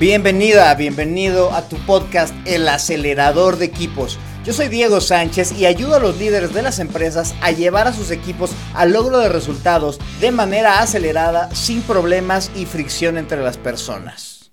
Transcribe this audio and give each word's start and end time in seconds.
Bienvenida, 0.00 0.74
bienvenido 0.76 1.52
a 1.52 1.68
tu 1.68 1.76
podcast 1.84 2.34
El 2.46 2.66
acelerador 2.70 3.58
de 3.58 3.66
equipos. 3.66 4.18
Yo 4.46 4.54
soy 4.54 4.68
Diego 4.68 4.98
Sánchez 5.02 5.52
y 5.52 5.66
ayudo 5.66 5.96
a 5.96 5.98
los 5.98 6.16
líderes 6.16 6.54
de 6.54 6.62
las 6.62 6.78
empresas 6.78 7.34
a 7.42 7.50
llevar 7.52 7.86
a 7.86 7.92
sus 7.92 8.10
equipos 8.10 8.52
al 8.72 8.94
logro 8.94 9.18
de 9.18 9.28
resultados 9.28 10.00
de 10.22 10.30
manera 10.30 10.80
acelerada, 10.80 11.54
sin 11.54 11.82
problemas 11.82 12.50
y 12.56 12.64
fricción 12.64 13.18
entre 13.18 13.42
las 13.42 13.58
personas. 13.58 14.52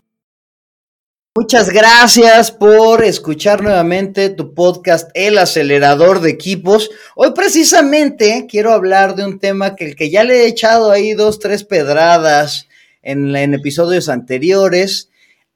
Muchas 1.33 1.69
gracias 1.69 2.51
por 2.51 3.05
escuchar 3.05 3.63
nuevamente 3.63 4.29
tu 4.29 4.53
podcast 4.53 5.09
El 5.13 5.37
acelerador 5.37 6.19
de 6.19 6.29
equipos. 6.29 6.89
Hoy 7.15 7.31
precisamente 7.33 8.47
quiero 8.49 8.73
hablar 8.73 9.15
de 9.15 9.23
un 9.23 9.39
tema 9.39 9.77
que 9.77 9.85
el 9.85 9.95
que 9.95 10.09
ya 10.09 10.25
le 10.25 10.43
he 10.43 10.47
echado 10.47 10.91
ahí 10.91 11.13
dos, 11.13 11.39
tres 11.39 11.63
pedradas 11.63 12.67
en, 13.01 13.33
en 13.33 13.53
episodios 13.53 14.09
anteriores 14.09 15.07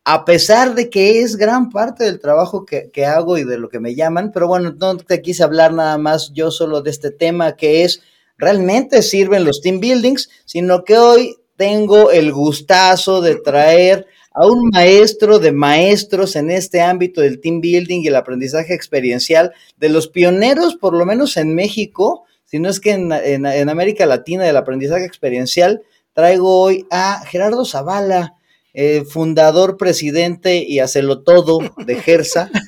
a 0.04 0.26
pesar 0.26 0.74
de 0.74 0.90
que 0.90 1.22
es 1.22 1.36
gran 1.36 1.70
parte 1.70 2.04
del 2.04 2.20
trabajo 2.20 2.66
que, 2.66 3.06
hago 3.06 3.38
y 3.38 3.44
de 3.44 3.58
lo 3.58 3.70
que 3.70 3.80
me 3.80 3.94
llaman, 3.94 4.32
pero 4.32 4.48
bueno, 4.48 4.74
no 4.78 4.98
te 4.98 5.22
quise 5.22 5.44
hablar 5.44 5.74
nada 5.74 5.98
más 5.98 6.32
yo 6.34 6.50
solo 6.50 6.82
de 6.82 6.90
este 6.90 7.12
tema 7.12 7.56
que 7.56 7.84
es, 7.84 8.02
realmente 8.38 9.04
sirven 9.04 9.46
los 9.46 9.62
team 9.62 9.80
buildings, 9.80 10.30
sino 10.46 10.84
que 10.84 10.98
hoy 10.98 11.36
tengo 11.56 12.10
el 12.10 12.34
gustazo 12.34 13.22
de 13.22 13.36
traer 13.36 14.08
a 14.34 14.48
un 14.48 14.70
maestro 14.74 15.38
de 15.38 15.52
maestros 15.52 16.36
en 16.36 16.50
este 16.50 16.82
ámbito 16.82 17.22
del 17.22 17.40
team 17.40 17.62
building 17.62 18.02
y 18.02 18.08
el 18.08 18.16
aprendizaje 18.16 18.74
experiencial, 18.74 19.54
de 19.78 19.90
los 19.90 20.08
pioneros, 20.08 20.76
por 20.76 20.96
lo 20.96 21.06
menos 21.06 21.38
en 21.38 21.54
México, 21.54 22.24
si 22.46 22.58
no 22.58 22.70
es 22.70 22.80
que 22.80 22.92
en, 22.92 23.12
en 23.12 23.70
América 23.70 24.06
Latina 24.06 24.44
del 24.46 24.58
aprendizaje 24.58 25.06
experiencial, 25.06 25.84
traigo 26.14 26.60
hoy 26.62 26.88
a 26.90 27.24
Gerardo 27.26 27.66
Zavala. 27.66 28.36
Eh, 28.74 29.04
fundador, 29.04 29.78
presidente 29.78 30.64
y 30.66 30.80
hacelo 30.80 31.24
todo 31.24 31.60
de 31.86 31.96
Gersa. 31.96 32.50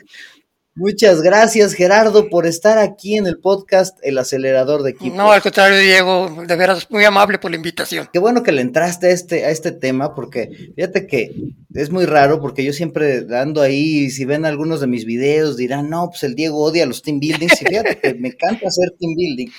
Muchas 0.75 1.21
gracias, 1.21 1.73
Gerardo, 1.73 2.29
por 2.29 2.47
estar 2.47 2.79
aquí 2.79 3.15
en 3.15 3.27
el 3.27 3.37
podcast 3.37 3.95
El 4.01 4.17
Acelerador 4.17 4.81
de 4.81 4.89
Equipo. 4.89 5.15
No, 5.15 5.31
al 5.31 5.43
contrario, 5.43 5.77
Diego, 5.77 6.45
de 6.47 6.55
veras, 6.55 6.89
muy 6.89 7.03
amable 7.03 7.37
por 7.37 7.51
la 7.51 7.57
invitación. 7.57 8.09
Qué 8.11 8.17
bueno 8.17 8.41
que 8.41 8.51
le 8.51 8.63
entraste 8.63 9.05
a 9.05 9.09
este, 9.11 9.45
a 9.45 9.51
este 9.51 9.71
tema, 9.71 10.15
porque 10.15 10.71
fíjate 10.75 11.05
que 11.05 11.31
es 11.75 11.91
muy 11.91 12.07
raro, 12.07 12.41
porque 12.41 12.63
yo 12.63 12.73
siempre 12.73 13.23
ando 13.35 13.61
ahí, 13.61 14.09
si 14.09 14.25
ven 14.25 14.45
algunos 14.45 14.81
de 14.81 14.87
mis 14.87 15.05
videos, 15.05 15.57
dirán, 15.57 15.91
no, 15.91 16.09
pues 16.09 16.23
el 16.23 16.33
Diego 16.33 16.63
odia 16.63 16.87
los 16.87 17.03
team 17.03 17.19
buildings, 17.19 17.61
y 17.61 17.65
fíjate 17.65 17.99
que 17.99 18.15
me 18.15 18.29
encanta 18.29 18.67
hacer 18.67 18.95
team 18.99 19.13
building 19.15 19.51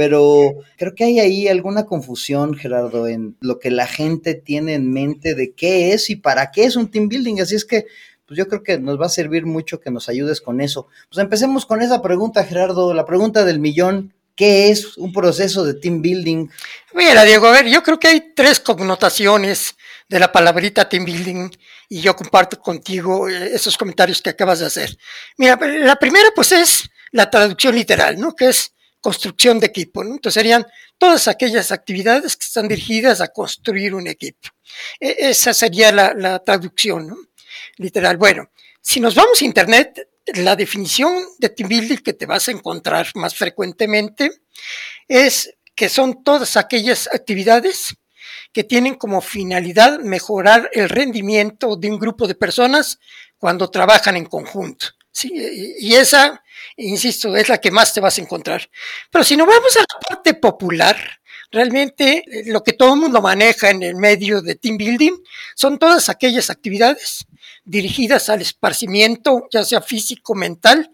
pero 0.00 0.54
creo 0.78 0.94
que 0.94 1.04
hay 1.04 1.20
ahí 1.20 1.46
alguna 1.46 1.84
confusión, 1.84 2.56
Gerardo, 2.56 3.06
en 3.06 3.36
lo 3.42 3.58
que 3.58 3.70
la 3.70 3.86
gente 3.86 4.32
tiene 4.32 4.72
en 4.72 4.90
mente 4.90 5.34
de 5.34 5.52
qué 5.52 5.92
es 5.92 6.08
y 6.08 6.16
para 6.16 6.50
qué 6.52 6.64
es 6.64 6.74
un 6.74 6.90
team 6.90 7.10
building. 7.10 7.42
Así 7.42 7.54
es 7.54 7.66
que, 7.66 7.84
pues 8.24 8.38
yo 8.38 8.48
creo 8.48 8.62
que 8.62 8.78
nos 8.78 8.98
va 8.98 9.04
a 9.04 9.10
servir 9.10 9.44
mucho 9.44 9.78
que 9.78 9.90
nos 9.90 10.08
ayudes 10.08 10.40
con 10.40 10.62
eso. 10.62 10.86
Pues 11.10 11.22
empecemos 11.22 11.66
con 11.66 11.82
esa 11.82 12.00
pregunta, 12.00 12.44
Gerardo, 12.44 12.94
la 12.94 13.04
pregunta 13.04 13.44
del 13.44 13.58
millón. 13.58 14.14
¿Qué 14.34 14.70
es 14.70 14.96
un 14.96 15.12
proceso 15.12 15.66
de 15.66 15.74
team 15.74 16.00
building? 16.00 16.48
Mira, 16.94 17.22
Diego, 17.24 17.48
a 17.48 17.52
ver, 17.52 17.66
yo 17.66 17.82
creo 17.82 18.00
que 18.00 18.08
hay 18.08 18.32
tres 18.34 18.58
connotaciones 18.58 19.76
de 20.08 20.18
la 20.18 20.32
palabrita 20.32 20.88
team 20.88 21.04
building 21.04 21.50
y 21.90 22.00
yo 22.00 22.16
comparto 22.16 22.58
contigo 22.58 23.28
eh, 23.28 23.50
esos 23.52 23.76
comentarios 23.76 24.22
que 24.22 24.30
acabas 24.30 24.60
de 24.60 24.66
hacer. 24.66 24.96
Mira, 25.36 25.58
la 25.60 25.96
primera 25.96 26.30
pues 26.34 26.52
es 26.52 26.88
la 27.12 27.28
traducción 27.28 27.74
literal, 27.74 28.18
¿no? 28.18 28.34
Que 28.34 28.48
es 28.48 28.72
construcción 29.00 29.58
de 29.58 29.66
equipo. 29.66 30.04
¿no? 30.04 30.12
Entonces 30.14 30.34
serían 30.34 30.66
todas 30.98 31.28
aquellas 31.28 31.72
actividades 31.72 32.36
que 32.36 32.46
están 32.46 32.68
dirigidas 32.68 33.20
a 33.20 33.28
construir 33.28 33.94
un 33.94 34.06
equipo. 34.06 34.48
E, 34.98 35.16
esa 35.30 35.54
sería 35.54 35.92
la, 35.92 36.38
traducción 36.40 37.08
¿no? 37.08 37.16
literal. 37.76 38.16
Bueno, 38.16 38.50
si 38.80 39.00
nos 39.00 39.14
vamos 39.14 39.40
a 39.40 39.44
Internet, 39.44 40.08
la 40.34 40.56
definición 40.56 41.24
de 41.38 41.48
team 41.48 41.68
building 41.68 41.98
que 41.98 42.12
te 42.12 42.26
vas 42.26 42.48
a 42.48 42.52
encontrar 42.52 43.08
más 43.14 43.34
frecuentemente 43.34 44.30
es 45.08 45.54
que 45.74 45.88
son 45.88 46.22
todas 46.22 46.56
aquellas 46.56 47.08
actividades 47.12 47.96
que 48.52 48.64
tienen 48.64 48.94
como 48.94 49.20
finalidad 49.20 50.00
mejorar 50.00 50.68
el 50.72 50.88
rendimiento 50.88 51.76
de 51.76 51.90
un 51.90 51.98
grupo 51.98 52.26
de 52.26 52.34
personas 52.34 52.98
cuando 53.38 53.70
trabajan 53.70 54.16
en 54.16 54.26
conjunto. 54.26 54.86
¿Sí? 55.12 55.30
Y 55.80 55.94
esa 55.94 56.42
insisto, 56.76 57.36
es 57.36 57.48
la 57.48 57.58
que 57.58 57.70
más 57.70 57.92
te 57.92 58.00
vas 58.00 58.18
a 58.18 58.22
encontrar. 58.22 58.68
Pero 59.10 59.24
si 59.24 59.36
nos 59.36 59.46
vamos 59.46 59.76
a 59.76 59.80
la 59.80 60.00
parte 60.08 60.34
popular, 60.34 60.96
realmente 61.50 62.24
eh, 62.26 62.42
lo 62.46 62.62
que 62.62 62.72
todo 62.72 62.94
el 62.94 63.00
mundo 63.00 63.20
maneja 63.20 63.70
en 63.70 63.82
el 63.82 63.96
medio 63.96 64.40
de 64.42 64.54
team 64.54 64.76
building 64.76 65.16
son 65.54 65.78
todas 65.78 66.08
aquellas 66.08 66.50
actividades 66.50 67.26
dirigidas 67.64 68.28
al 68.28 68.40
esparcimiento, 68.42 69.46
ya 69.50 69.64
sea 69.64 69.80
físico, 69.80 70.34
mental, 70.34 70.90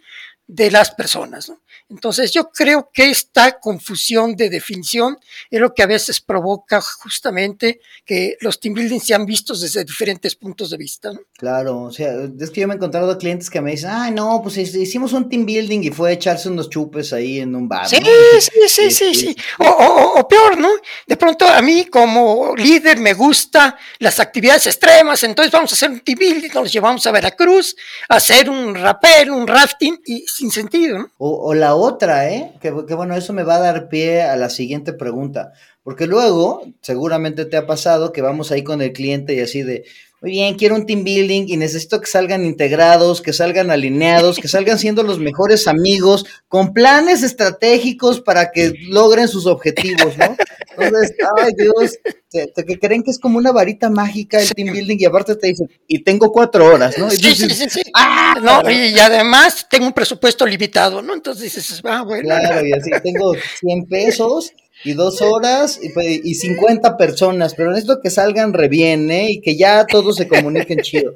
de 0.47 0.71
las 0.71 0.93
personas. 0.93 1.49
¿no? 1.49 1.61
Entonces 1.89 2.33
yo 2.33 2.51
creo 2.51 2.91
que 2.93 3.11
esta 3.11 3.59
confusión 3.59 4.37
de 4.37 4.51
definición 4.51 5.19
es 5.51 5.61
lo 5.61 5.73
que 5.75 5.83
a 5.83 5.87
veces 5.87 6.21
provoca 6.21 6.81
justamente 6.81 7.81
que 8.05 8.37
los 8.41 8.61
team 8.61 8.75
building 8.75 9.01
sean 9.01 9.27
vistos 9.27 9.61
desde 9.61 9.85
diferentes 9.85 10.35
puntos 10.35 10.71
de 10.71 10.77
vista. 10.77 11.13
Claro, 11.37 11.83
o 11.83 11.93
sea, 11.93 12.13
es 12.41 12.51
que 12.51 12.61
yo 12.61 12.69
me 12.69 12.75
he 12.75 12.77
encontrado 12.77 13.17
clientes 13.19 13.51
que 13.51 13.61
me 13.61 13.73
dicen, 13.73 13.91
ay 13.93 14.13
no, 14.13 14.41
pues 14.43 14.57
hicimos 14.57 15.13
un 15.13 15.29
team 15.29 15.47
building 15.47 15.81
y 15.85 15.91
fue 15.91 16.13
echarse 16.13 16.49
unos 16.49 16.71
chupes 16.71 17.13
ahí 17.13 17.41
en 17.41 17.55
un 17.55 17.69
bar. 17.69 17.89
Sí, 17.89 17.99
sí, 18.41 18.69
sí, 18.69 18.91
sí, 18.91 19.15
sí. 19.15 19.37
O, 19.59 20.27
peor, 20.29 20.59
¿no? 20.59 20.71
De 21.07 21.17
pronto 21.17 21.47
a 21.47 21.61
mí 21.63 21.87
como 21.87 22.55
líder 22.57 22.99
me 22.99 23.15
gusta 23.15 23.77
las 23.99 24.19
actividades 24.21 24.67
extremas, 24.67 25.23
entonces 25.23 25.53
vamos 25.53 25.73
a 25.73 25.75
hacer 25.75 25.91
un 25.91 26.01
team 26.01 26.19
building, 26.19 26.51
nos 26.53 26.73
llevamos 26.73 27.07
a 27.07 27.13
Veracruz, 27.13 27.77
a 28.09 28.17
hacer 28.17 28.51
un 28.51 28.75
rappel, 28.75 29.31
un 29.31 29.47
rafting, 29.47 30.01
y 30.05 30.25
sin 30.37 30.51
sentido, 30.51 30.99
¿no? 30.99 31.11
O, 31.17 31.49
o 31.49 31.55
la 31.55 31.75
otra, 31.75 32.31
¿eh? 32.31 32.53
Que, 32.61 32.71
bueno, 32.71 33.17
eso 33.17 33.33
me 33.33 33.43
va 33.43 33.57
a 33.57 33.61
dar 33.61 33.89
pie 33.89 34.23
a 34.23 34.37
la 34.37 34.51
siguiente 34.51 34.93
pregunta. 34.93 35.53
Porque 35.83 36.07
luego, 36.07 36.63
seguramente 36.83 37.47
te 37.47 37.57
ha 37.57 37.67
pasado 37.67 38.13
que 38.13 38.21
vamos 38.21 38.53
ahí 38.53 38.63
con 38.63 38.83
el 38.83 38.93
cliente 38.93 39.35
y 39.35 39.41
así 39.41 39.63
de, 39.63 39.85
muy 40.21 40.33
bien, 40.33 40.57
quiero 40.57 40.75
un 40.75 40.85
team 40.85 41.05
building 41.05 41.47
y 41.49 41.57
necesito 41.57 42.01
que 42.01 42.07
salgan 42.07 42.45
integrados, 42.45 43.23
que 43.23 43.33
salgan 43.33 43.71
alineados, 43.71 44.39
que 44.39 44.49
salgan 44.49 44.79
siendo 44.79 45.03
los 45.03 45.19
mejores 45.21 45.67
amigos, 45.69 46.27
con 46.49 46.75
planes 46.75 47.23
estratégicos 47.23 48.21
para 48.21 48.51
que 48.51 48.75
logren 48.89 49.29
sus 49.29 49.47
objetivos, 49.47 50.19
¿no? 50.19 50.37
Entonces, 50.79 51.17
ay 51.39 51.53
Dios, 51.57 51.99
que 52.31 52.79
creen 52.79 53.03
que 53.03 53.11
es 53.11 53.19
como 53.19 53.39
una 53.39 53.53
varita 53.53 53.91
mágica 53.91 54.41
el 54.41 54.49
team 54.53 54.73
building 54.73 54.97
y 54.99 55.05
aparte 55.05 55.37
te 55.37 55.49
dicen, 55.49 55.71
y 55.87 56.03
tengo 56.03 56.33
cuatro 56.33 56.67
horas, 56.67 56.99
¿no? 56.99 57.09
Y 57.09 57.17
sí, 57.17 57.35
sí, 57.35 57.51
sí, 57.51 57.69
sí. 57.69 57.83
¡Ah! 57.95 58.37
No, 58.41 58.71
y, 58.71 58.99
además 58.99 59.67
tengo 59.71 59.87
un 59.87 59.93
presupuesto 59.93 60.47
limitado, 60.47 61.03
¿no? 61.03 61.15
Entonces 61.15 61.55
dices, 61.55 61.81
ah, 61.85 62.03
bueno. 62.03 62.25
Claro, 62.25 62.67
y 62.67 62.73
así 62.73 62.91
tengo 63.03 63.35
100 63.61 63.87
pesos 63.87 64.53
y 64.85 64.93
dos 64.93 65.23
horas 65.23 65.79
y, 65.83 65.89
pues, 65.91 66.21
y 66.23 66.35
50 66.35 66.97
personas, 66.97 67.55
pero 67.55 67.71
necesito 67.71 68.01
que 68.01 68.11
salgan 68.11 68.53
re 68.53 68.69
bien, 68.69 69.11
¿eh? 69.11 69.31
Y 69.31 69.41
que 69.41 69.57
ya 69.57 69.87
todos 69.87 70.17
se 70.17 70.29
comuniquen 70.29 70.81
chido. 70.81 71.15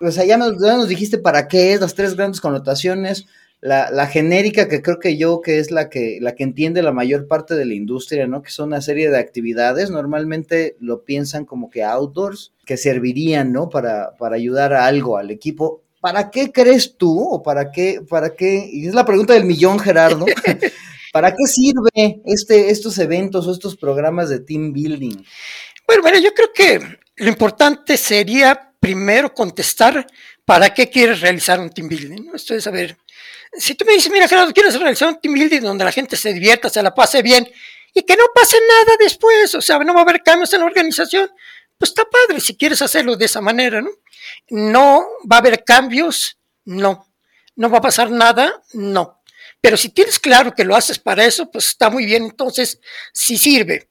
O 0.00 0.10
sea, 0.10 0.24
ya 0.24 0.36
nos, 0.36 0.62
ya 0.62 0.76
nos 0.76 0.88
dijiste 0.88 1.18
para 1.18 1.48
qué 1.48 1.72
es, 1.72 1.80
las 1.80 1.94
tres 1.94 2.14
grandes 2.14 2.40
connotaciones, 2.40 3.26
la, 3.60 3.90
la, 3.90 4.06
genérica 4.06 4.68
que 4.68 4.82
creo 4.82 4.98
que 5.00 5.16
yo 5.16 5.40
que 5.40 5.58
es 5.58 5.70
la 5.70 5.88
que, 5.88 6.18
la 6.20 6.34
que 6.34 6.44
entiende 6.44 6.82
la 6.82 6.92
mayor 6.92 7.26
parte 7.26 7.56
de 7.56 7.64
la 7.64 7.74
industria, 7.74 8.26
¿no? 8.26 8.42
Que 8.42 8.50
son 8.50 8.68
una 8.68 8.80
serie 8.80 9.10
de 9.10 9.18
actividades, 9.18 9.90
normalmente 9.90 10.76
lo 10.80 11.04
piensan 11.04 11.44
como 11.44 11.68
que 11.70 11.82
outdoors, 11.82 12.52
que 12.64 12.76
servirían, 12.76 13.52
¿no? 13.52 13.68
Para, 13.68 14.16
para 14.16 14.36
ayudar 14.36 14.72
a 14.72 14.86
algo, 14.86 15.16
al 15.16 15.30
equipo. 15.30 15.82
¿Para 16.00 16.30
qué 16.30 16.52
crees 16.52 16.96
tú 16.96 17.20
o 17.20 17.42
para 17.42 17.72
qué, 17.72 18.00
para 18.08 18.36
qué? 18.36 18.68
Y 18.72 18.86
es 18.86 18.94
la 18.94 19.04
pregunta 19.04 19.34
del 19.34 19.44
millón, 19.44 19.80
Gerardo. 19.80 20.26
¿Para 21.12 21.30
qué 21.32 21.46
sirve 21.46 22.22
este, 22.26 22.70
estos 22.70 22.98
eventos 22.98 23.46
o 23.46 23.52
estos 23.52 23.76
programas 23.76 24.28
de 24.28 24.40
team 24.40 24.72
building? 24.72 25.24
Bueno, 25.86 26.02
bueno, 26.02 26.18
yo 26.18 26.32
creo 26.34 26.52
que 26.54 26.80
lo 27.16 27.28
importante 27.28 27.96
sería 27.96 28.72
primero 28.78 29.34
contestar 29.34 30.06
para 30.44 30.72
qué 30.72 30.88
quieres 30.88 31.20
realizar 31.20 31.58
un 31.58 31.70
team 31.70 31.88
building. 31.88 32.30
Esto 32.34 32.54
es, 32.54 32.66
a 32.66 32.70
ver, 32.70 32.96
si 33.52 33.74
tú 33.74 33.84
me 33.84 33.92
dices, 33.92 34.10
mira, 34.12 34.28
Gerardo, 34.28 34.52
quieres 34.52 34.78
realizar 34.78 35.08
un 35.08 35.20
team 35.20 35.62
donde 35.62 35.84
la 35.84 35.92
gente 35.92 36.16
se 36.16 36.32
divierta, 36.32 36.68
se 36.68 36.82
la 36.82 36.94
pase 36.94 37.22
bien 37.22 37.48
y 37.94 38.02
que 38.02 38.16
no 38.16 38.24
pase 38.34 38.56
nada 38.68 38.96
después, 38.98 39.54
o 39.54 39.62
sea, 39.62 39.78
no 39.78 39.94
va 39.94 40.00
a 40.00 40.02
haber 40.02 40.22
cambios 40.22 40.52
en 40.52 40.60
la 40.60 40.66
organización, 40.66 41.30
pues 41.78 41.90
está 41.90 42.04
padre 42.04 42.40
si 42.40 42.56
quieres 42.56 42.82
hacerlo 42.82 43.16
de 43.16 43.24
esa 43.24 43.40
manera, 43.40 43.80
¿no? 43.80 43.90
No 44.50 45.06
va 45.30 45.36
a 45.36 45.38
haber 45.40 45.64
cambios, 45.64 46.38
no. 46.64 47.06
No 47.56 47.70
va 47.70 47.78
a 47.78 47.82
pasar 47.82 48.10
nada, 48.10 48.62
no. 48.72 49.17
Pero 49.60 49.76
si 49.76 49.88
tienes 49.88 50.18
claro 50.18 50.54
que 50.54 50.64
lo 50.64 50.76
haces 50.76 50.98
para 50.98 51.24
eso, 51.24 51.50
pues 51.50 51.66
está 51.66 51.90
muy 51.90 52.06
bien, 52.06 52.24
entonces 52.24 52.80
sí 53.12 53.36
sirve. 53.36 53.90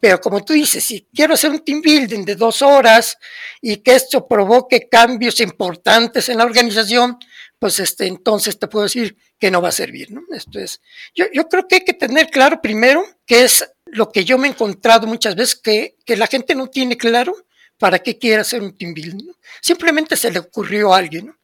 Pero 0.00 0.20
como 0.20 0.44
tú 0.44 0.52
dices, 0.52 0.84
si 0.84 1.08
quiero 1.14 1.34
hacer 1.34 1.50
un 1.50 1.64
team 1.64 1.80
building 1.80 2.24
de 2.24 2.34
dos 2.34 2.62
horas 2.62 3.16
y 3.60 3.76
que 3.78 3.94
esto 3.94 4.26
provoque 4.26 4.88
cambios 4.88 5.40
importantes 5.40 6.28
en 6.28 6.38
la 6.38 6.44
organización, 6.44 7.18
pues 7.58 7.78
este, 7.80 8.06
entonces 8.06 8.58
te 8.58 8.68
puedo 8.68 8.84
decir 8.84 9.16
que 9.38 9.50
no 9.50 9.62
va 9.62 9.68
a 9.68 9.72
servir, 9.72 10.10
¿no? 10.10 10.22
Esto 10.32 10.58
es, 10.58 10.80
yo, 11.14 11.26
yo 11.32 11.48
creo 11.48 11.66
que 11.66 11.76
hay 11.76 11.84
que 11.84 11.94
tener 11.94 12.28
claro 12.28 12.60
primero 12.60 13.04
que 13.24 13.44
es 13.44 13.64
lo 13.86 14.10
que 14.10 14.24
yo 14.24 14.36
me 14.36 14.48
he 14.48 14.50
encontrado 14.50 15.06
muchas 15.06 15.36
veces, 15.36 15.54
que, 15.54 15.96
que 16.04 16.16
la 16.16 16.26
gente 16.26 16.54
no 16.54 16.68
tiene 16.68 16.96
claro 16.96 17.34
para 17.78 18.00
qué 18.00 18.18
quiere 18.18 18.40
hacer 18.40 18.62
un 18.62 18.76
team 18.76 18.94
building. 18.94 19.32
Simplemente 19.60 20.16
se 20.16 20.30
le 20.30 20.40
ocurrió 20.40 20.92
a 20.92 20.98
alguien. 20.98 21.26
¿no? 21.26 21.36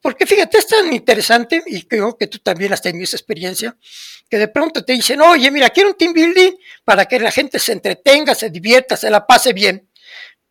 Porque 0.00 0.26
fíjate, 0.26 0.58
es 0.58 0.66
tan 0.66 0.92
interesante, 0.92 1.62
y 1.66 1.82
creo 1.82 2.16
que 2.16 2.26
tú 2.26 2.38
también 2.38 2.72
has 2.72 2.82
tenido 2.82 3.04
esa 3.04 3.16
experiencia, 3.16 3.76
que 4.28 4.38
de 4.38 4.48
pronto 4.48 4.84
te 4.84 4.92
dicen, 4.92 5.20
oye, 5.20 5.50
mira, 5.50 5.70
quiero 5.70 5.90
un 5.90 5.96
team 5.96 6.12
building 6.12 6.52
para 6.84 7.06
que 7.06 7.18
la 7.18 7.30
gente 7.30 7.58
se 7.58 7.72
entretenga, 7.72 8.34
se 8.34 8.50
divierta, 8.50 8.96
se 8.96 9.10
la 9.10 9.26
pase 9.26 9.52
bien. 9.52 9.88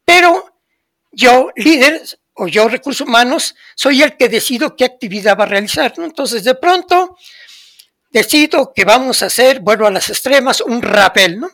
Pero 0.05 0.59
yo, 1.11 1.49
líder, 1.55 2.01
o 2.33 2.47
yo, 2.47 2.67
recursos 2.67 3.07
humanos, 3.07 3.55
soy 3.75 4.01
el 4.01 4.17
que 4.17 4.29
decido 4.29 4.75
qué 4.75 4.85
actividad 4.85 5.37
va 5.37 5.43
a 5.43 5.47
realizar. 5.47 5.97
¿no? 5.97 6.05
Entonces, 6.05 6.43
de 6.43 6.55
pronto, 6.55 7.17
decido 8.11 8.73
que 8.73 8.85
vamos 8.85 9.21
a 9.23 9.27
hacer, 9.27 9.59
vuelvo 9.59 9.87
a 9.87 9.91
las 9.91 10.09
extremas, 10.09 10.61
un 10.61 10.81
rappel, 10.81 11.39
¿no? 11.39 11.49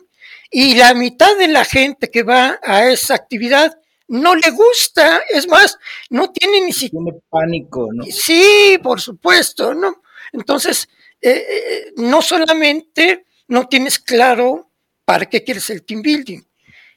Y 0.50 0.74
la 0.74 0.94
mitad 0.94 1.36
de 1.36 1.48
la 1.48 1.64
gente 1.64 2.10
que 2.10 2.22
va 2.22 2.58
a 2.62 2.86
esa 2.86 3.14
actividad 3.14 3.78
no 4.08 4.34
le 4.34 4.50
gusta, 4.50 5.22
es 5.28 5.48
más, 5.48 5.78
no 6.10 6.30
tiene 6.30 6.60
ni 6.60 6.72
siquiera... 6.72 7.04
Tiene 7.04 7.20
pánico, 7.28 7.88
¿no? 7.92 8.04
Sí, 8.04 8.78
por 8.82 9.00
supuesto, 9.00 9.74
¿no? 9.74 10.02
Entonces, 10.32 10.88
eh, 11.20 11.44
eh, 11.48 11.92
no 11.96 12.22
solamente 12.22 13.26
no 13.48 13.66
tienes 13.68 13.98
claro 13.98 14.70
para 15.04 15.26
qué 15.26 15.42
quieres 15.42 15.70
el 15.70 15.84
team 15.84 16.02
building, 16.02 16.40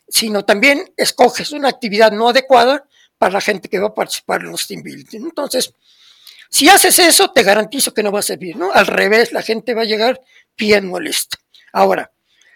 sino 0.07 0.43
también 0.43 0.93
escoges 0.97 1.51
una 1.51 1.69
actividad 1.69 2.11
no 2.11 2.29
adecuada 2.29 2.87
para 3.17 3.33
la 3.33 3.41
gente 3.41 3.69
que 3.69 3.79
va 3.79 3.87
a 3.87 3.93
participar 3.93 4.41
en 4.41 4.51
los 4.51 4.67
team 4.67 4.81
building. 4.81 5.21
Entonces, 5.21 5.73
si 6.49 6.67
haces 6.69 6.97
eso, 6.99 7.31
te 7.31 7.43
garantizo 7.43 7.93
que 7.93 8.03
no 8.03 8.11
va 8.11 8.19
a 8.19 8.23
servir, 8.23 8.55
¿no? 8.55 8.71
Al 8.71 8.87
revés, 8.87 9.31
la 9.31 9.43
gente 9.43 9.73
va 9.73 9.83
a 9.83 9.85
llegar 9.85 10.19
bien 10.57 10.87
molesta. 10.87 11.37
Ahora, 11.71 12.11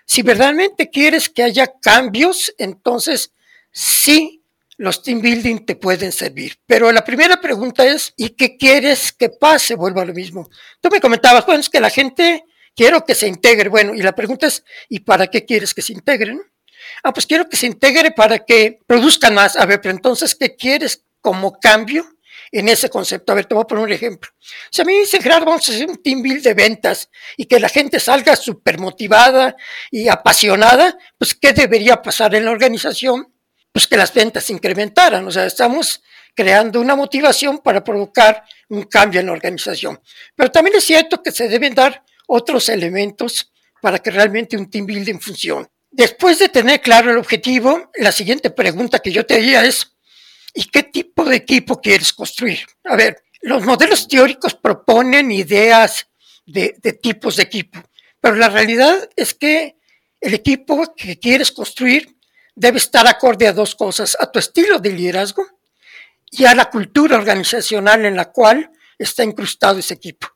si 0.05 0.21
verdaderamente 0.21 0.89
quieres 0.89 1.29
que 1.29 1.44
haya 1.44 1.73
cambios, 1.81 2.53
entonces 2.57 3.31
sí 3.71 4.43
los 4.78 5.04
team 5.04 5.22
building 5.22 5.66
te 5.66 5.75
pueden 5.75 6.12
servir. 6.12 6.58
Pero 6.66 6.92
la 6.92 7.04
primera 7.04 7.40
pregunta 7.40 7.86
es, 7.86 8.14
¿y 8.18 8.30
qué 8.30 8.58
quieres 8.58 9.12
que 9.12 9.30
pase? 9.30 9.75
Vuelvo 9.75 10.02
a 10.02 10.06
lo 10.06 10.14
mismo. 10.14 10.50
Tú 10.81 10.90
me 10.92 11.00
comentabas, 11.00 11.46
bueno, 11.46 11.62
es 11.62 11.70
que 11.70 11.80
la 11.80 11.90
gente 11.90 12.44
quiero 12.75 13.06
que 13.06 13.16
se 13.16 13.28
integre. 13.28 13.70
Bueno, 13.70 13.94
y 13.94 14.02
la 14.02 14.14
pregunta 14.14 14.48
es, 14.48 14.64
¿y 14.90 15.00
para 15.00 15.28
qué 15.28 15.46
quieres 15.46 15.74
que 15.74 15.81
se 15.81 15.94
integren? 15.94 16.42
Ah, 17.04 17.14
pues 17.14 17.25
quiero 17.25 17.48
que 17.48 17.58
se 17.58 17.68
integre 17.68 18.12
para 18.12 18.40
que 18.40 18.80
produzcan 18.86 19.34
más. 19.34 19.56
A 19.56 19.66
ver, 19.66 19.81
pero 19.81 19.94
entonces, 19.94 20.36
¿qué 20.36 20.56
quieres 20.56 21.06
como 21.22 21.60
cambio 21.60 22.06
en 22.52 22.68
ese 22.68 22.90
concepto? 22.90 23.31
A 23.31 23.36
ver, 23.36 23.46
te 23.46 23.56
voy 23.56 23.64
a 23.64 23.68
poner 23.68 23.86
un 23.86 23.92
ejemplo. 23.92 24.31
Si 24.70 24.81
a 24.81 24.86
mí 24.86 24.94
me 24.94 25.00
dicen, 25.00 25.22
Gerardo, 25.22 25.46
vamos 25.46 25.68
a 25.70 25.72
hacer 25.72 25.90
un 25.90 26.02
team 26.02 26.22
build 26.22 26.44
de 26.44 26.54
ventas 26.54 27.10
y 27.38 27.46
que 27.46 27.60
la 27.60 27.70
gente 27.70 28.00
salga 28.00 28.36
súper 28.36 28.80
motivada 28.80 29.56
y 29.92 30.08
apasionada, 30.08 30.98
pues, 31.18 31.34
¿qué 31.36 31.54
debería 31.54 32.02
pasar 32.02 32.36
en 32.36 32.46
la 32.46 32.52
organización? 32.52 33.32
Pues 33.74 33.88
que 33.88 33.98
las 33.98 34.14
ventas 34.14 34.50
incrementaran. 34.50 35.28
O 35.28 35.31
sea, 35.31 35.46
estamos 35.46 36.02
creando 36.34 36.80
una 36.80 36.96
motivación 36.96 37.58
para 37.60 37.84
provocar 37.84 38.44
un 38.70 38.84
cambio 38.84 39.20
en 39.20 39.25
la 39.25 39.34
organización. 39.34 40.00
Pero 40.36 40.52
también 40.52 40.78
es 40.78 40.86
cierto 40.86 41.22
que 41.22 41.31
se 41.31 41.50
deben 41.50 41.75
dar 41.75 42.04
otros 42.28 42.70
elementos 42.70 43.52
para 43.81 44.00
que 44.00 44.12
realmente 44.12 44.56
un 44.56 44.70
team 44.70 44.86
building 44.86 45.20
funcione. 45.20 45.68
Después 45.92 46.40
de 46.40 46.50
tener 46.50 46.81
claro 46.81 47.12
el 47.12 47.18
objetivo, 47.18 47.92
la 47.96 48.12
siguiente 48.12 48.50
pregunta 48.50 49.00
que 49.00 49.12
yo 49.12 49.25
te 49.25 49.36
haría 49.36 49.66
es, 49.66 49.92
¿y 50.54 50.64
qué 50.66 50.84
tipo 50.84 51.25
de 51.25 51.36
equipo 51.36 51.81
quieres 51.81 52.14
construir? 52.14 52.60
A 52.86 52.96
ver, 52.96 53.24
los 53.42 53.64
modelos 53.64 54.08
teóricos 54.08 54.56
proponen 54.56 55.31
ideas 55.31 56.08
de, 56.46 56.75
de 56.81 56.94
tipos 56.94 57.36
de 57.36 57.44
equipo, 57.44 57.80
pero 58.20 58.36
la 58.36 58.50
realidad 58.50 59.10
es 59.16 59.34
que 59.34 59.75
el 60.22 60.34
equipo 60.34 60.96
que 60.96 61.20
quieres 61.20 61.52
construir 61.52 62.12
debe 62.55 62.77
estar 62.77 63.07
acorde 63.07 63.47
a 63.47 63.53
dos 63.53 63.75
cosas, 63.75 64.17
a 64.19 64.31
tu 64.31 64.39
estilo 64.39 64.79
de 64.79 64.91
liderazgo 64.91 65.45
y 66.31 66.45
a 66.45 66.55
la 66.55 66.69
cultura 66.69 67.17
organizacional 67.17 68.05
en 68.05 68.15
la 68.15 68.31
cual 68.31 68.71
está 68.97 69.23
incrustado 69.23 69.79
ese 69.79 69.94
equipo. 69.94 70.27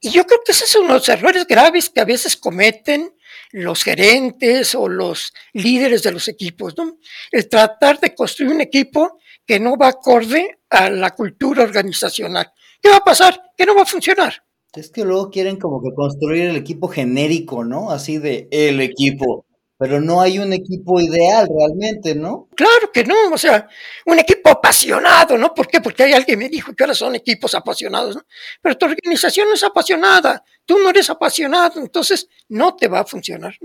Y 0.00 0.10
yo 0.10 0.26
creo 0.26 0.40
que 0.44 0.52
esos 0.52 0.68
son 0.68 0.88
los 0.88 1.08
errores 1.08 1.46
graves 1.46 1.88
que 1.88 2.00
a 2.00 2.04
veces 2.04 2.36
cometen 2.36 3.14
los 3.52 3.84
gerentes 3.84 4.74
o 4.74 4.88
los 4.88 5.32
líderes 5.52 6.02
de 6.02 6.12
los 6.12 6.26
equipos, 6.28 6.76
¿no? 6.76 6.98
El 7.30 7.48
tratar 7.48 8.00
de 8.00 8.14
construir 8.14 8.52
un 8.52 8.60
equipo 8.60 9.18
que 9.46 9.60
no 9.60 9.76
va 9.76 9.88
acorde 9.88 10.58
a 10.70 10.90
la 10.90 11.10
cultura 11.10 11.62
organizacional. 11.62 12.50
¿Qué 12.80 12.88
va 12.88 12.96
a 12.96 13.04
pasar? 13.04 13.40
Que 13.56 13.64
no 13.64 13.76
va 13.76 13.82
a 13.82 13.86
funcionar. 13.86 14.42
Es 14.74 14.90
que 14.90 15.04
luego 15.04 15.30
quieren 15.30 15.58
como 15.58 15.82
que 15.82 15.94
construir 15.94 16.44
el 16.44 16.56
equipo 16.56 16.88
genérico, 16.88 17.62
¿no? 17.62 17.90
Así 17.90 18.18
de 18.18 18.48
el 18.50 18.80
equipo 18.80 19.46
pero 19.82 20.00
no 20.00 20.20
hay 20.20 20.38
un 20.38 20.52
equipo 20.52 21.00
ideal 21.00 21.48
realmente, 21.52 22.14
¿no? 22.14 22.48
Claro 22.54 22.92
que 22.92 23.02
no, 23.02 23.16
o 23.32 23.36
sea, 23.36 23.66
un 24.06 24.16
equipo 24.16 24.48
apasionado, 24.48 25.36
¿no? 25.36 25.52
¿Por 25.52 25.66
qué? 25.66 25.80
Porque 25.80 26.04
hay 26.04 26.12
alguien 26.12 26.38
que 26.38 26.44
me 26.44 26.48
dijo 26.48 26.72
que 26.72 26.84
ahora 26.84 26.94
son 26.94 27.16
equipos 27.16 27.52
apasionados, 27.56 28.14
¿no? 28.14 28.24
Pero 28.60 28.78
tu 28.78 28.86
organización 28.86 29.48
no 29.48 29.54
es 29.54 29.64
apasionada, 29.64 30.44
tú 30.64 30.78
no 30.78 30.90
eres 30.90 31.10
apasionado, 31.10 31.80
entonces 31.80 32.28
no 32.48 32.76
te 32.76 32.86
va 32.86 33.00
a 33.00 33.04
funcionar. 33.04 33.58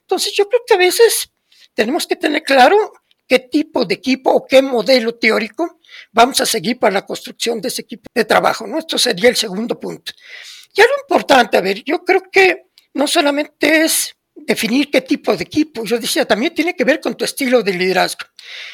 Entonces 0.00 0.32
yo 0.34 0.48
creo 0.48 0.62
que 0.66 0.72
a 0.72 0.78
veces 0.78 1.30
tenemos 1.74 2.06
que 2.06 2.16
tener 2.16 2.42
claro 2.42 2.94
qué 3.26 3.38
tipo 3.38 3.84
de 3.84 3.96
equipo 3.96 4.30
o 4.30 4.46
qué 4.46 4.62
modelo 4.62 5.16
teórico 5.16 5.80
vamos 6.12 6.40
a 6.40 6.46
seguir 6.46 6.78
para 6.78 6.94
la 6.94 7.04
construcción 7.04 7.60
de 7.60 7.68
ese 7.68 7.82
equipo 7.82 8.04
de 8.14 8.24
trabajo, 8.24 8.66
¿no? 8.66 8.78
Esto 8.78 8.96
sería 8.96 9.28
el 9.28 9.36
segundo 9.36 9.78
punto. 9.78 10.12
Y 10.72 10.80
algo 10.80 10.94
importante, 10.98 11.58
a 11.58 11.60
ver, 11.60 11.84
yo 11.84 12.06
creo 12.06 12.22
que 12.32 12.68
no 12.94 13.06
solamente 13.06 13.84
es 13.84 14.14
definir 14.46 14.90
qué 14.90 15.02
tipo 15.02 15.36
de 15.36 15.44
equipo. 15.44 15.84
Yo 15.84 15.98
decía, 15.98 16.24
también 16.24 16.54
tiene 16.54 16.74
que 16.74 16.84
ver 16.84 17.00
con 17.00 17.16
tu 17.16 17.24
estilo 17.24 17.62
de 17.62 17.74
liderazgo. 17.74 18.26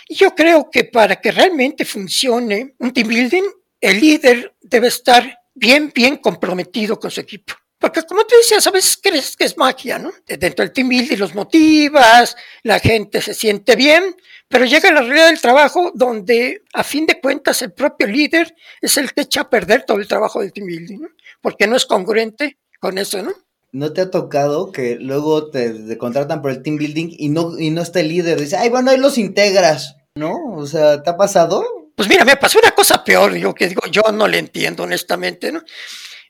Y 0.09 0.15
yo 0.15 0.35
creo 0.35 0.71
que 0.71 0.85
para 0.85 1.17
que 1.17 1.33
realmente 1.33 1.85
funcione 1.85 2.75
un 2.79 2.93
team 2.93 3.09
building, 3.09 3.45
el 3.81 4.01
líder 4.01 4.55
debe 4.61 4.89
estar 4.89 5.39
bien, 5.55 5.93
bien 5.95 6.17
comprometido 6.17 6.99
con 6.99 7.11
su 7.11 7.21
equipo. 7.21 7.55
Porque 7.79 8.03
como 8.05 8.25
te 8.25 8.37
decía, 8.37 8.59
a 8.65 8.71
veces 8.71 8.99
crees 9.03 9.37
que 9.37 9.45
es 9.45 9.59
magia, 9.59 9.99
¿no? 9.99 10.11
Dentro 10.27 10.65
del 10.65 10.73
team 10.73 10.89
building 10.89 11.19
los 11.19 11.35
motivas, 11.35 12.35
la 12.63 12.79
gente 12.79 13.21
se 13.21 13.35
siente 13.35 13.77
bien, 13.77 14.17
pero 14.49 14.65
llega 14.65 14.91
la 14.91 15.03
realidad 15.03 15.27
del 15.27 15.41
trabajo 15.41 15.93
donde 15.95 16.63
a 16.73 16.83
fin 16.83 17.05
de 17.05 17.21
cuentas 17.21 17.61
el 17.61 17.73
propio 17.73 18.07
líder 18.07 18.55
es 18.81 18.97
el 18.97 19.13
que 19.13 19.23
echa 19.23 19.43
a 19.43 19.51
perder 19.51 19.85
todo 19.85 19.99
el 19.99 20.09
trabajo 20.09 20.41
del 20.41 20.53
team 20.53 20.67
building, 20.67 21.01
¿no? 21.03 21.09
Porque 21.43 21.67
no 21.67 21.77
es 21.77 21.85
congruente 21.85 22.57
con 22.81 22.97
eso, 22.97 23.23
¿no? 23.23 23.35
¿No 23.75 23.93
te 23.93 24.03
ha 24.03 24.11
tocado 24.12 24.71
que 24.71 24.94
luego 25.00 25.50
te, 25.50 25.99
contratan 25.99 26.41
por 26.41 26.53
el 26.53 26.62
team 26.62 26.76
building 26.76 27.09
y 27.19 27.29
no, 27.29 27.59
y 27.59 27.71
no 27.71 27.82
está 27.82 27.99
el 27.99 28.06
líder? 28.06 28.41
Dice, 28.41 28.56
ay, 28.56 28.69
bueno, 28.69 28.93
ahí 28.93 28.99
los 28.99 29.19
integras, 29.19 29.97
¿no? 30.15 30.32
O 30.55 30.65
sea, 30.65 31.03
¿te 31.03 31.11
ha 31.11 31.17
pasado? 31.17 31.65
Pues 31.97 32.08
mira, 32.08 32.25
me 32.25 32.37
pasó 32.37 32.60
una 32.60 32.70
cosa 32.70 33.03
peor, 33.03 33.34
yo 33.34 33.53
que 33.53 33.67
digo, 33.67 33.81
yo 33.91 34.03
no 34.13 34.29
le 34.29 34.39
entiendo 34.39 34.84
honestamente, 34.84 35.51
¿no? 35.51 35.60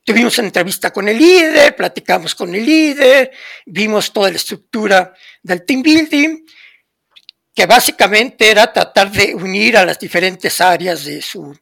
Tuvimos 0.02 0.38
una 0.38 0.46
entrevista 0.46 0.90
con 0.90 1.06
el 1.06 1.18
líder, 1.18 1.76
platicamos 1.76 2.34
con 2.34 2.54
el 2.54 2.64
líder, 2.64 3.30
vimos 3.66 4.10
toda 4.10 4.30
la 4.30 4.36
estructura 4.36 5.12
del 5.42 5.66
team 5.66 5.82
building, 5.82 6.46
que 7.54 7.66
básicamente 7.66 8.50
era 8.50 8.72
tratar 8.72 9.12
de 9.12 9.34
unir 9.34 9.76
a 9.76 9.84
las 9.84 9.98
diferentes 9.98 10.62
áreas 10.62 11.04
de 11.04 11.20
su, 11.20 11.54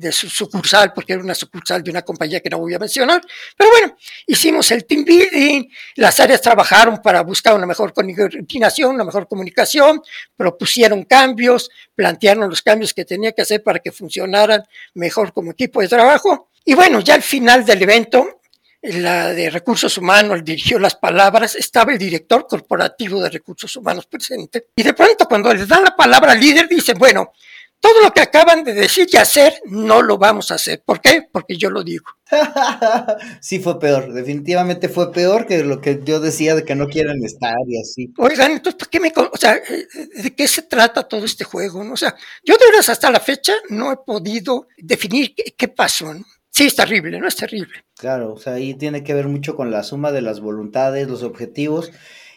de 0.00 0.10
su 0.12 0.28
sucursal, 0.28 0.92
porque 0.94 1.12
era 1.12 1.22
una 1.22 1.34
sucursal 1.34 1.82
de 1.82 1.90
una 1.90 2.02
compañía 2.02 2.40
que 2.40 2.48
no 2.48 2.58
voy 2.58 2.74
a 2.74 2.78
mencionar. 2.78 3.20
Pero 3.56 3.70
bueno, 3.70 3.96
hicimos 4.26 4.70
el 4.70 4.86
team 4.86 5.04
building, 5.04 5.68
las 5.96 6.18
áreas 6.20 6.40
trabajaron 6.40 7.02
para 7.02 7.22
buscar 7.22 7.54
una 7.54 7.66
mejor 7.66 7.92
coordinación, 7.92 8.94
una 8.94 9.04
mejor 9.04 9.28
comunicación, 9.28 10.02
propusieron 10.36 11.04
cambios, 11.04 11.70
plantearon 11.94 12.48
los 12.48 12.62
cambios 12.62 12.94
que 12.94 13.04
tenía 13.04 13.32
que 13.32 13.42
hacer 13.42 13.62
para 13.62 13.78
que 13.78 13.92
funcionaran 13.92 14.62
mejor 14.94 15.32
como 15.32 15.52
equipo 15.52 15.82
de 15.82 15.88
trabajo. 15.88 16.48
Y 16.64 16.74
bueno, 16.74 17.00
ya 17.00 17.14
al 17.14 17.22
final 17.22 17.64
del 17.64 17.82
evento, 17.82 18.40
la 18.82 19.34
de 19.34 19.50
recursos 19.50 19.98
humanos 19.98 20.42
dirigió 20.42 20.78
las 20.78 20.94
palabras, 20.94 21.54
estaba 21.54 21.92
el 21.92 21.98
director 21.98 22.46
corporativo 22.46 23.20
de 23.20 23.28
recursos 23.28 23.76
humanos 23.76 24.06
presente. 24.06 24.68
Y 24.74 24.82
de 24.82 24.94
pronto 24.94 25.26
cuando 25.26 25.52
les 25.52 25.68
dan 25.68 25.84
la 25.84 25.94
palabra 25.94 26.32
al 26.32 26.40
líder, 26.40 26.66
dice, 26.66 26.94
bueno, 26.94 27.32
todo 27.80 28.02
lo 28.02 28.12
que 28.12 28.20
acaban 28.20 28.62
de 28.62 28.74
decir 28.74 29.08
y 29.10 29.16
hacer, 29.16 29.54
no 29.64 30.02
lo 30.02 30.18
vamos 30.18 30.50
a 30.50 30.56
hacer. 30.56 30.82
¿Por 30.84 31.00
qué? 31.00 31.26
Porque 31.32 31.56
yo 31.56 31.70
lo 31.70 31.82
digo. 31.82 32.04
sí 33.40 33.58
fue 33.58 33.80
peor, 33.80 34.12
definitivamente 34.12 34.88
fue 34.88 35.10
peor 35.10 35.46
que 35.46 35.64
lo 35.64 35.80
que 35.80 36.00
yo 36.04 36.20
decía 36.20 36.54
de 36.54 36.64
que 36.64 36.74
no 36.74 36.86
quieren 36.86 37.24
estar 37.24 37.56
y 37.66 37.80
así. 37.80 38.12
Oigan, 38.18 38.52
entonces, 38.52 38.78
¿por 38.78 38.88
qué 38.88 39.00
me... 39.00 39.12
O 39.16 39.36
sea, 39.36 39.54
¿de 39.54 40.34
qué 40.34 40.46
se 40.46 40.62
trata 40.62 41.08
todo 41.08 41.24
este 41.24 41.44
juego? 41.44 41.80
O 41.90 41.96
sea, 41.96 42.14
yo 42.44 42.54
de 42.56 42.66
verdad 42.66 42.90
hasta 42.90 43.10
la 43.10 43.20
fecha 43.20 43.54
no 43.70 43.90
he 43.90 43.96
podido 43.96 44.68
definir 44.76 45.34
qué, 45.34 45.68
pasó, 45.68 46.14
Sí, 46.50 46.66
es 46.66 46.74
terrible, 46.74 47.18
¿no? 47.18 47.28
Es 47.28 47.36
terrible. 47.36 47.84
Claro, 47.96 48.34
o 48.34 48.38
sea, 48.38 48.54
ahí 48.54 48.74
tiene 48.74 49.04
que 49.04 49.14
ver 49.14 49.28
mucho 49.28 49.56
con 49.56 49.70
la 49.70 49.84
suma 49.84 50.12
de 50.12 50.20
las 50.20 50.40
voluntades, 50.40 51.08
los 51.08 51.22
objetivos 51.22 51.90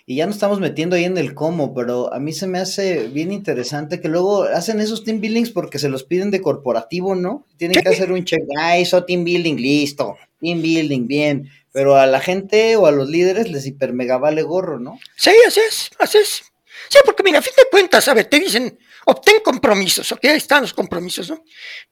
y 0.05 0.17
ya 0.17 0.25
nos 0.25 0.35
estamos 0.35 0.59
metiendo 0.59 0.95
ahí 0.95 1.05
en 1.05 1.17
el 1.17 1.33
cómo, 1.33 1.73
pero 1.73 2.13
a 2.13 2.19
mí 2.19 2.33
se 2.33 2.45
me 2.45 2.59
hace 2.59 3.07
bien 3.07 3.31
interesante 3.31 4.01
que 4.01 4.09
luego 4.09 4.43
hacen 4.43 4.81
esos 4.81 5.03
team 5.03 5.21
buildings 5.21 5.51
porque 5.51 5.79
se 5.79 5.87
los 5.87 6.03
piden 6.03 6.29
de 6.29 6.41
corporativo, 6.41 7.15
¿no? 7.15 7.45
Tienen 7.57 7.81
que 7.81 7.89
hacer 7.89 8.11
un 8.11 8.25
check, 8.25 8.43
ah, 8.59 8.77
eso 8.77 9.05
team 9.05 9.23
building, 9.23 9.55
listo, 9.55 10.17
team 10.41 10.61
building, 10.61 11.07
bien, 11.07 11.49
pero 11.71 11.95
a 11.95 12.05
la 12.05 12.19
gente 12.19 12.75
o 12.75 12.85
a 12.85 12.91
los 12.91 13.09
líderes 13.09 13.49
les 13.49 13.65
hiper 13.65 13.93
mega 13.93 14.17
vale 14.17 14.41
gorro, 14.41 14.77
¿no? 14.77 14.99
Sí, 15.15 15.31
así 15.47 15.61
es, 15.65 15.89
así 15.99 16.17
es. 16.17 16.43
Sí, 16.89 16.99
porque 17.05 17.23
mira, 17.23 17.39
a 17.39 17.41
fin 17.41 17.53
de 17.55 17.69
cuentas, 17.71 18.05
a 18.09 18.13
ver, 18.13 18.25
te 18.25 18.39
dicen, 18.39 18.77
obtén 19.05 19.35
compromisos, 19.43 20.11
¿ok? 20.11 20.25
Ahí 20.25 20.37
están 20.37 20.63
los 20.63 20.73
compromisos, 20.73 21.29
¿no? 21.29 21.43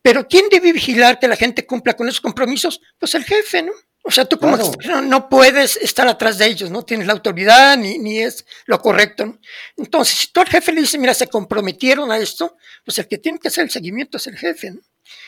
Pero 0.01 0.27
¿quién 0.27 0.49
debe 0.49 0.73
vigilar 0.73 1.17
que 1.17 1.29
la 1.29 1.37
gente 1.37 1.65
cumpla 1.65 1.93
con 1.93 2.09
esos 2.09 2.19
compromisos? 2.19 2.81
Pues 2.99 3.15
el 3.15 3.23
jefe, 3.23 3.63
¿no? 3.63 3.71
O 4.03 4.09
sea, 4.09 4.25
tú 4.25 4.39
como 4.39 4.57
no, 5.03 5.29
puedes 5.29 5.77
estar 5.77 6.07
atrás 6.07 6.39
de 6.39 6.47
ellos, 6.47 6.71
no 6.71 6.83
tienes 6.83 7.05
la 7.05 7.13
autoridad 7.13 7.77
ni, 7.77 7.99
ni 7.99 8.19
es 8.19 8.45
lo 8.65 8.81
correcto. 8.81 9.27
¿no? 9.27 9.39
Entonces, 9.77 10.17
si 10.17 10.27
tú 10.31 10.41
al 10.41 10.49
jefe 10.49 10.71
le 10.71 10.81
dices, 10.81 10.99
mira, 10.99 11.13
se 11.13 11.27
comprometieron 11.27 12.11
a 12.11 12.17
esto, 12.17 12.57
pues 12.83 12.97
el 12.97 13.07
que 13.07 13.19
tiene 13.19 13.37
que 13.37 13.49
hacer 13.49 13.65
el 13.65 13.69
seguimiento 13.69 14.17
es 14.17 14.25
el 14.25 14.37
jefe. 14.37 14.71
¿no? 14.71 14.81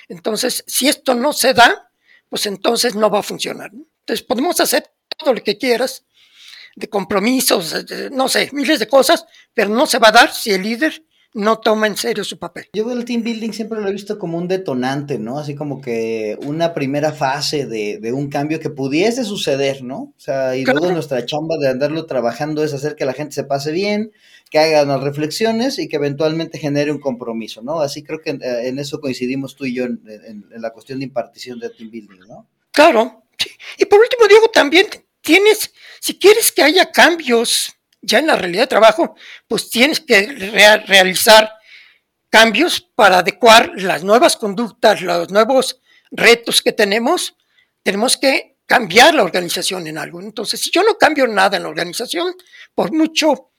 Entonces, 0.07 0.63
si 0.65 0.87
esto 0.87 1.13
no 1.13 1.33
se 1.33 1.53
da, 1.53 1.91
pues 2.29 2.47
entonces 2.47 2.95
no 2.95 3.11
va 3.11 3.19
a 3.19 3.23
funcionar. 3.23 3.71
¿no? 3.73 3.85
Entonces, 3.99 4.25
podemos 4.25 4.59
hacer 4.59 4.91
todo 5.17 5.33
lo 5.33 5.43
que 5.43 5.57
quieras, 5.57 6.03
de 6.75 6.89
compromisos, 6.89 7.85
no 8.11 8.27
sé, 8.27 8.49
miles 8.51 8.79
de 8.79 8.87
cosas, 8.87 9.25
pero 9.53 9.69
no 9.69 9.85
se 9.85 9.99
va 9.99 10.07
a 10.07 10.13
dar 10.13 10.33
si 10.33 10.51
el 10.51 10.63
líder 10.63 11.03
no 11.33 11.59
toma 11.59 11.87
en 11.87 11.97
serio 11.97 12.23
su 12.23 12.37
papel. 12.37 12.69
Yo 12.73 12.91
el 12.91 13.05
team 13.05 13.23
building 13.23 13.51
siempre 13.51 13.81
lo 13.81 13.87
he 13.87 13.91
visto 13.91 14.19
como 14.19 14.37
un 14.37 14.47
detonante, 14.47 15.17
¿no? 15.17 15.39
Así 15.39 15.55
como 15.55 15.81
que 15.81 16.37
una 16.43 16.73
primera 16.73 17.11
fase 17.11 17.65
de, 17.65 18.13
un 18.13 18.29
cambio 18.29 18.59
que 18.59 18.69
pudiese 18.69 19.23
suceder, 19.23 19.83
¿no? 19.83 20.13
O 20.15 20.19
sea, 20.19 20.55
y 20.55 20.63
luego 20.63 20.91
nuestra 20.91 21.25
chamba 21.25 21.57
de 21.57 21.69
andarlo 21.69 22.05
trabajando 22.05 22.63
es 22.63 22.73
hacer 22.73 22.95
que 22.95 23.05
la 23.05 23.13
gente 23.13 23.33
se 23.33 23.43
pase 23.43 23.71
bien, 23.71 24.11
que 24.49 24.59
hagan 24.59 24.87
las 24.87 25.01
reflexiones 25.01 25.79
y 25.79 25.87
que 25.87 25.95
eventualmente 25.95 26.59
genere 26.59 26.91
un 26.91 26.99
compromiso, 26.99 27.61
¿no? 27.63 27.79
Así 27.79 28.03
creo 28.03 28.21
que 28.21 28.31
en, 28.31 28.41
eh, 28.41 28.73
eso 28.77 29.01
coincidimos 29.01 29.55
tú 29.55 29.65
y 29.65 29.73
yo 29.73 29.85
en, 29.85 30.45
la 30.55 30.71
cuestión 30.71 30.99
de 30.99 31.05
impartición 31.05 31.59
de 31.59 31.69
team 31.71 31.89
building, 31.89 32.19
¿no? 32.27 32.47
Claro. 32.71 33.23
Y 33.77 33.85
por 33.85 33.99
último, 33.99 34.27
Diego, 34.27 34.49
también 34.49 34.85
tienes, 35.21 35.73
si 35.99 36.19
quieres 36.19 36.51
que 36.51 36.61
haya 36.61 36.91
cambios 36.91 37.72
ya 38.03 38.19
en 38.19 38.27
la 38.27 38.35
realidad 38.35 38.63
de 38.63 38.67
trabajo, 38.67 39.15
pues 39.47 39.69
tienes 39.69 39.99
que 39.99 40.27
realizar 40.85 41.51
cambios 42.29 42.81
para 42.81 43.19
adecuar 43.19 43.71
las 43.75 44.03
nuevas 44.03 44.37
conductas, 44.37 45.01
los 45.01 45.31
nuevos 45.31 45.81
retos 46.11 46.61
que 46.61 46.73
tenemos. 46.73 47.35
Tenemos 47.81 48.17
que 48.17 48.57
cambiar 48.65 49.15
la 49.15 49.23
organización 49.23 49.87
en 49.87 49.97
algo. 49.97 50.21
Entonces, 50.21 50.59
si 50.59 50.69
yo 50.71 50.83
no 50.83 50.97
cambio 50.97 51.27
nada 51.27 51.57
en 51.57 51.63
la 51.63 51.69
organización, 51.69 52.33
por 52.75 52.91
mucho 52.91 53.51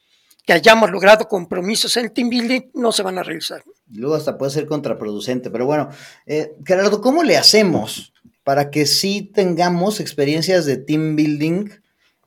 que 0.45 0.53
hayamos 0.53 0.91
logrado 0.91 1.27
compromisos 1.27 1.97
en 1.97 2.13
team 2.13 2.29
building, 2.29 2.71
no 2.75 2.93
se 2.93 3.03
van 3.03 3.19
a 3.19 3.23
realizar. 3.23 3.63
Luego 3.91 4.15
hasta 4.15 4.37
puede 4.37 4.53
ser 4.53 4.67
contraproducente, 4.67 5.51
pero 5.51 5.67
bueno, 5.67 5.89
eh, 6.27 6.55
Gerardo, 6.67 7.01
¿cómo 7.01 7.23
le 7.23 7.37
hacemos 7.37 8.13
para 8.43 8.71
que 8.71 8.85
sí 8.85 9.23
tengamos 9.23 10.01
experiencias 10.01 10.67
de 10.67 10.77
team 10.77 11.17
building 11.17 11.71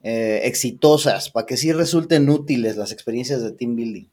eh, 0.04 0.42
exitosas, 0.44 1.30
para 1.30 1.46
que 1.46 1.58
sí 1.58 1.72
resulten 1.74 2.30
útiles 2.30 2.78
las 2.78 2.92
experiencias 2.92 3.42
de 3.42 3.52
team 3.52 3.76
building? 3.76 4.08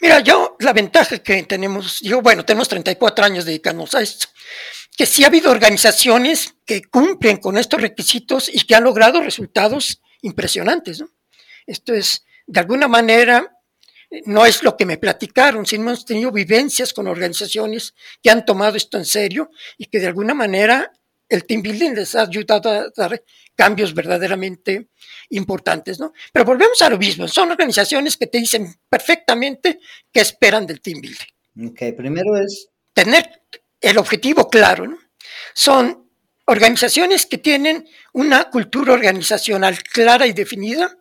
Mira, 0.00 0.20
yo 0.20 0.56
la 0.60 0.72
ventaja 0.72 1.18
que 1.18 1.42
tenemos, 1.44 2.00
yo 2.00 2.22
bueno, 2.22 2.44
tenemos 2.44 2.68
34 2.68 3.24
años 3.24 3.44
dedicándonos 3.44 3.94
a 3.94 4.02
esto, 4.02 4.28
que 4.96 5.06
sí 5.06 5.24
ha 5.24 5.28
habido 5.28 5.50
organizaciones 5.50 6.54
que 6.64 6.82
cumplen 6.82 7.38
con 7.38 7.56
estos 7.56 7.80
requisitos 7.80 8.48
y 8.52 8.60
que 8.60 8.74
han 8.74 8.84
logrado 8.84 9.20
resultados 9.20 10.00
impresionantes. 10.22 11.00
¿no? 11.00 11.10
Esto 11.66 11.94
es, 11.94 12.24
de 12.46 12.60
alguna 12.60 12.88
manera, 12.88 13.56
no 14.24 14.46
es 14.46 14.62
lo 14.62 14.76
que 14.76 14.86
me 14.86 14.98
platicaron, 14.98 15.66
sino 15.66 15.82
hemos 15.82 16.04
tenido 16.04 16.30
vivencias 16.30 16.92
con 16.92 17.06
organizaciones 17.08 17.94
que 18.22 18.30
han 18.30 18.44
tomado 18.44 18.76
esto 18.76 18.98
en 18.98 19.04
serio 19.04 19.50
y 19.76 19.86
que 19.86 19.98
de 19.98 20.06
alguna 20.06 20.34
manera 20.34 20.92
el 21.28 21.44
team 21.44 21.62
building 21.62 21.94
les 21.94 22.14
ha 22.14 22.22
ayudado 22.22 22.70
a 22.70 22.86
dar 22.94 23.22
cambios 23.56 23.94
verdaderamente 23.94 24.88
importantes, 25.30 25.98
¿no? 25.98 26.12
Pero 26.32 26.44
volvemos 26.44 26.80
a 26.82 26.90
lo 26.90 26.98
mismo, 26.98 27.26
son 27.26 27.50
organizaciones 27.50 28.16
que 28.16 28.28
te 28.28 28.38
dicen 28.38 28.72
perfectamente 28.88 29.80
qué 30.12 30.20
esperan 30.20 30.66
del 30.66 30.80
team 30.80 31.00
building. 31.00 31.70
Ok, 31.70 31.96
primero 31.96 32.36
es... 32.36 32.68
Tener 32.92 33.42
el 33.80 33.98
objetivo 33.98 34.48
claro, 34.48 34.86
¿no? 34.86 34.98
Son 35.54 36.08
organizaciones 36.46 37.26
que 37.26 37.38
tienen 37.38 37.88
una 38.12 38.50
cultura 38.50 38.92
organizacional 38.92 39.82
clara 39.82 40.26
y 40.26 40.32
definida 40.32 40.96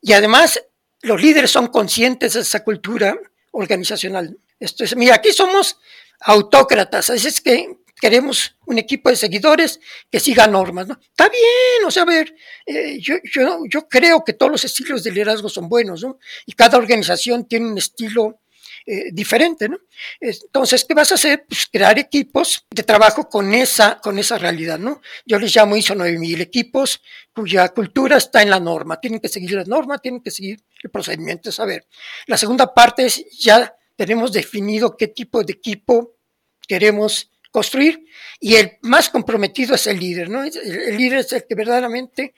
y 0.00 0.12
además 0.12 0.60
los 1.02 1.20
líderes 1.20 1.50
son 1.50 1.68
conscientes 1.68 2.32
de 2.32 2.40
esa 2.40 2.64
cultura 2.64 3.16
organizacional. 3.50 4.38
Esto 4.58 4.84
es, 4.84 4.96
mira, 4.96 5.16
aquí 5.16 5.32
somos 5.32 5.78
autócratas, 6.20 7.10
así 7.10 7.28
es 7.28 7.40
que 7.40 7.76
queremos 8.00 8.56
un 8.66 8.78
equipo 8.78 9.10
de 9.10 9.16
seguidores 9.16 9.80
que 10.10 10.20
siga 10.20 10.46
normas, 10.46 10.86
¿no? 10.88 10.98
Está 11.00 11.28
bien, 11.28 11.86
o 11.86 11.90
sea, 11.90 12.02
a 12.02 12.06
ver, 12.06 12.34
eh, 12.66 12.98
yo, 13.00 13.16
yo, 13.32 13.60
yo, 13.68 13.88
creo 13.88 14.24
que 14.24 14.32
todos 14.32 14.52
los 14.52 14.64
estilos 14.64 15.04
de 15.04 15.12
liderazgo 15.12 15.48
son 15.48 15.68
buenos, 15.68 16.02
¿no? 16.02 16.18
Y 16.46 16.52
cada 16.52 16.78
organización 16.78 17.46
tiene 17.46 17.68
un 17.68 17.78
estilo 17.78 18.40
eh, 18.86 19.10
diferente, 19.12 19.66
¿no? 19.66 19.78
Entonces, 20.20 20.84
¿qué 20.84 20.92
vas 20.92 21.10
a 21.10 21.14
hacer? 21.14 21.46
Pues 21.48 21.66
crear 21.72 21.98
equipos 21.98 22.66
de 22.70 22.82
trabajo 22.82 23.30
con 23.30 23.54
esa, 23.54 23.98
con 23.98 24.18
esa 24.18 24.36
realidad, 24.36 24.78
¿no? 24.78 25.00
Yo 25.24 25.38
les 25.38 25.56
llamo 25.56 25.74
ISO 25.74 25.94
9000 25.94 26.42
equipos 26.42 27.00
cuya 27.32 27.70
cultura 27.70 28.18
está 28.18 28.42
en 28.42 28.50
la 28.50 28.60
norma, 28.60 29.00
tienen 29.00 29.20
que 29.20 29.28
seguir 29.28 29.52
la 29.52 29.64
norma, 29.64 29.98
tienen 29.98 30.20
que 30.20 30.30
seguir 30.30 30.62
el 30.82 30.90
procedimiento. 30.90 31.50
A 31.56 31.64
ver, 31.64 31.86
la 32.26 32.36
segunda 32.36 32.74
parte 32.74 33.06
es 33.06 33.24
ya 33.38 33.74
tenemos 33.96 34.32
definido 34.32 34.98
qué 34.98 35.08
tipo 35.08 35.42
de 35.42 35.54
equipo 35.54 36.16
queremos 36.68 37.30
construir 37.54 38.04
y 38.40 38.56
el 38.56 38.78
más 38.82 39.10
comprometido 39.10 39.76
es 39.76 39.86
el 39.86 40.00
líder, 40.00 40.28
¿no? 40.28 40.42
El, 40.42 40.96
líder 40.96 41.20
es 41.20 41.32
el 41.34 41.46
que 41.46 41.54
verdaderamente 41.54 42.34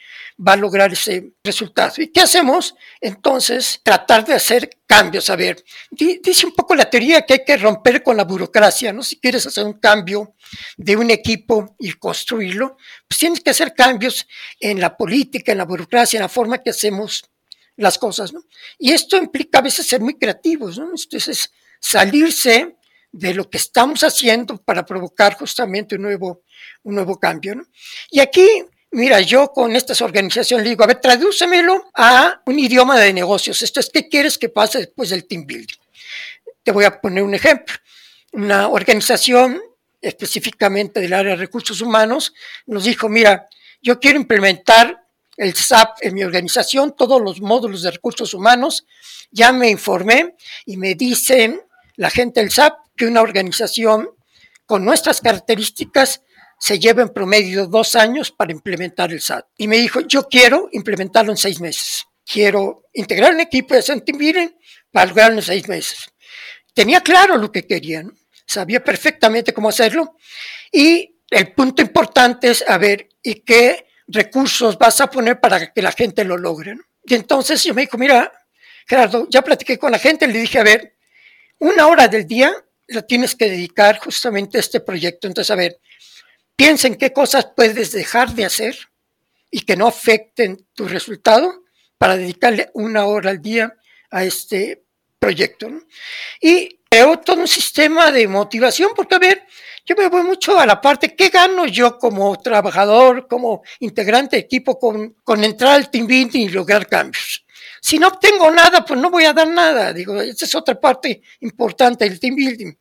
va 0.46 0.52
a 0.52 0.56
lograr 0.56 0.92
ese 0.92 1.32
resultado. 1.42 1.94
¿Y 2.02 2.08
qué 2.08 2.20
hacemos? 2.20 2.74
Entonces, 3.00 3.80
tratar 3.82 4.26
de 4.26 4.34
hacer 4.34 4.68
cambios. 4.86 5.30
A 5.30 5.36
ver, 5.36 5.64
dice 5.90 6.44
un 6.44 6.52
poco 6.52 6.74
la 6.74 6.90
teoría 6.90 7.22
que 7.22 7.32
hay 7.32 7.44
que 7.46 7.56
romper 7.56 8.02
con 8.02 8.14
la 8.14 8.24
burocracia, 8.24 8.92
¿no? 8.92 9.02
Si 9.02 9.18
quieres 9.18 9.46
hacer 9.46 9.64
un 9.64 9.80
cambio 9.80 10.34
de 10.76 10.98
un 10.98 11.10
equipo 11.10 11.74
y 11.78 11.94
construirlo, 11.94 12.76
pues 13.08 13.18
tienes 13.18 13.40
que 13.40 13.48
hacer 13.48 13.74
cambios 13.74 14.26
en 14.60 14.78
la 14.82 14.98
política, 14.98 15.52
en 15.52 15.58
la 15.58 15.64
burocracia, 15.64 16.18
en 16.18 16.24
la 16.24 16.28
forma 16.28 16.62
que 16.62 16.70
hacemos 16.70 17.24
las 17.76 17.96
cosas, 17.96 18.34
¿no? 18.34 18.44
Y 18.78 18.92
esto 18.92 19.16
implica 19.16 19.60
a 19.60 19.62
veces 19.62 19.86
ser 19.86 20.02
muy 20.02 20.18
creativos, 20.18 20.78
¿no? 20.78 20.90
Entonces, 20.90 21.50
salirse 21.80 22.75
de 23.16 23.32
lo 23.32 23.48
que 23.48 23.56
estamos 23.56 24.04
haciendo 24.04 24.58
para 24.58 24.84
provocar 24.84 25.34
justamente 25.34 25.96
un 25.96 26.02
nuevo, 26.02 26.42
un 26.82 26.96
nuevo 26.96 27.18
cambio. 27.18 27.66
Y 28.10 28.20
aquí, 28.20 28.46
mira, 28.90 29.20
yo 29.22 29.52
con 29.52 29.74
estas 29.74 30.02
organizaciones 30.02 30.64
le 30.64 30.70
digo, 30.70 30.84
a 30.84 30.88
ver, 30.88 31.00
tradúcemelo 31.00 31.90
a 31.94 32.42
un 32.44 32.58
idioma 32.58 32.98
de 32.98 33.14
negocios. 33.14 33.62
Esto 33.62 33.80
es, 33.80 33.88
¿qué 33.88 34.08
quieres 34.08 34.36
que 34.36 34.50
pase 34.50 34.78
después 34.78 35.08
del 35.08 35.26
team 35.26 35.46
building? 35.46 35.78
Te 36.62 36.72
voy 36.72 36.84
a 36.84 37.00
poner 37.00 37.22
un 37.22 37.34
ejemplo. 37.34 37.74
Una 38.32 38.68
organización 38.68 39.62
específicamente 40.02 41.00
del 41.00 41.14
área 41.14 41.32
de 41.32 41.38
recursos 41.38 41.80
humanos 41.80 42.34
nos 42.66 42.84
dijo, 42.84 43.08
mira, 43.08 43.48
yo 43.80 43.98
quiero 43.98 44.18
implementar 44.18 45.06
el 45.38 45.54
SAP 45.54 45.98
en 46.02 46.14
mi 46.14 46.22
organización, 46.22 46.94
todos 46.94 47.20
los 47.20 47.40
módulos 47.40 47.82
de 47.82 47.92
recursos 47.92 48.34
humanos, 48.34 48.86
ya 49.30 49.52
me 49.52 49.70
informé 49.70 50.34
y 50.66 50.76
me 50.76 50.94
dicen 50.94 51.60
la 51.96 52.10
gente 52.10 52.40
del 52.40 52.50
SAP 52.50 52.78
que 52.96 53.06
una 53.06 53.22
organización 53.22 54.10
con 54.64 54.84
nuestras 54.84 55.20
características 55.20 56.22
se 56.58 56.78
lleva 56.78 57.02
en 57.02 57.10
promedio 57.10 57.66
dos 57.66 57.94
años 57.94 58.30
para 58.30 58.52
implementar 58.52 59.12
el 59.12 59.20
SAT. 59.20 59.46
Y 59.56 59.68
me 59.68 59.76
dijo, 59.76 60.00
yo 60.00 60.28
quiero 60.28 60.68
implementarlo 60.72 61.30
en 61.30 61.36
seis 61.36 61.60
meses. 61.60 62.04
Quiero 62.24 62.84
integrar 62.92 63.32
un 63.32 63.40
equipo 63.40 63.74
de 63.74 63.82
Sentimiren 63.82 64.56
para 64.90 65.06
lograrlo 65.06 65.36
en 65.38 65.42
seis 65.42 65.68
meses. 65.68 66.06
Tenía 66.74 67.00
claro 67.00 67.36
lo 67.36 67.52
que 67.52 67.66
querían, 67.66 68.12
sabía 68.46 68.82
perfectamente 68.82 69.52
cómo 69.52 69.68
hacerlo. 69.68 70.16
Y 70.72 71.20
el 71.30 71.52
punto 71.52 71.82
importante 71.82 72.50
es, 72.50 72.64
a 72.66 72.78
ver, 72.78 73.08
¿y 73.22 73.36
qué 73.36 73.86
recursos 74.08 74.78
vas 74.78 75.00
a 75.00 75.10
poner 75.10 75.40
para 75.40 75.72
que 75.72 75.82
la 75.82 75.92
gente 75.92 76.24
lo 76.24 76.36
logre? 76.36 76.76
Y 77.04 77.14
entonces 77.14 77.62
yo 77.62 77.74
me 77.74 77.82
dijo, 77.82 77.96
mira, 77.98 78.32
Gerardo, 78.86 79.26
ya 79.30 79.42
platiqué 79.42 79.78
con 79.78 79.92
la 79.92 79.98
gente, 79.98 80.26
le 80.26 80.40
dije, 80.40 80.58
a 80.58 80.64
ver, 80.64 80.95
una 81.58 81.86
hora 81.86 82.08
del 82.08 82.26
día 82.26 82.52
la 82.88 83.02
tienes 83.02 83.34
que 83.34 83.50
dedicar 83.50 83.98
justamente 83.98 84.58
a 84.58 84.60
este 84.60 84.80
proyecto. 84.80 85.26
Entonces, 85.26 85.50
a 85.50 85.56
ver, 85.56 85.80
piensa 86.54 86.86
en 86.86 86.96
qué 86.96 87.12
cosas 87.12 87.48
puedes 87.56 87.92
dejar 87.92 88.34
de 88.34 88.44
hacer 88.44 88.76
y 89.50 89.60
que 89.60 89.76
no 89.76 89.86
afecten 89.86 90.66
tu 90.74 90.86
resultado 90.86 91.64
para 91.98 92.16
dedicarle 92.16 92.70
una 92.74 93.06
hora 93.06 93.30
al 93.30 93.40
día 93.40 93.74
a 94.10 94.24
este 94.24 94.84
proyecto. 95.18 95.68
Y 96.40 96.80
creo 96.88 97.18
todo 97.18 97.40
un 97.40 97.48
sistema 97.48 98.10
de 98.12 98.28
motivación, 98.28 98.90
porque 98.94 99.14
a 99.14 99.18
ver, 99.18 99.46
yo 99.84 99.94
me 99.96 100.08
voy 100.08 100.22
mucho 100.22 100.58
a 100.58 100.66
la 100.66 100.80
parte, 100.80 101.14
¿qué 101.14 101.28
gano 101.28 101.66
yo 101.66 101.98
como 101.98 102.36
trabajador, 102.38 103.28
como 103.28 103.62
integrante 103.80 104.36
de 104.36 104.42
equipo 104.42 104.78
con, 104.78 105.14
con 105.22 105.44
entrar 105.44 105.74
al 105.74 105.90
team 105.90 106.06
building 106.06 106.46
y 106.46 106.48
lograr 106.48 106.86
cambios? 106.86 107.45
Si 107.80 107.98
no 107.98 108.08
obtengo 108.08 108.50
nada, 108.50 108.84
pues 108.84 108.98
no 109.00 109.10
voy 109.10 109.24
a 109.24 109.32
dar 109.32 109.48
nada. 109.48 109.92
Digo, 109.92 110.20
esa 110.20 110.44
es 110.44 110.54
otra 110.54 110.78
parte 110.80 111.22
importante 111.40 112.08
del 112.08 112.18
team 112.20 112.34
building. 112.34 112.72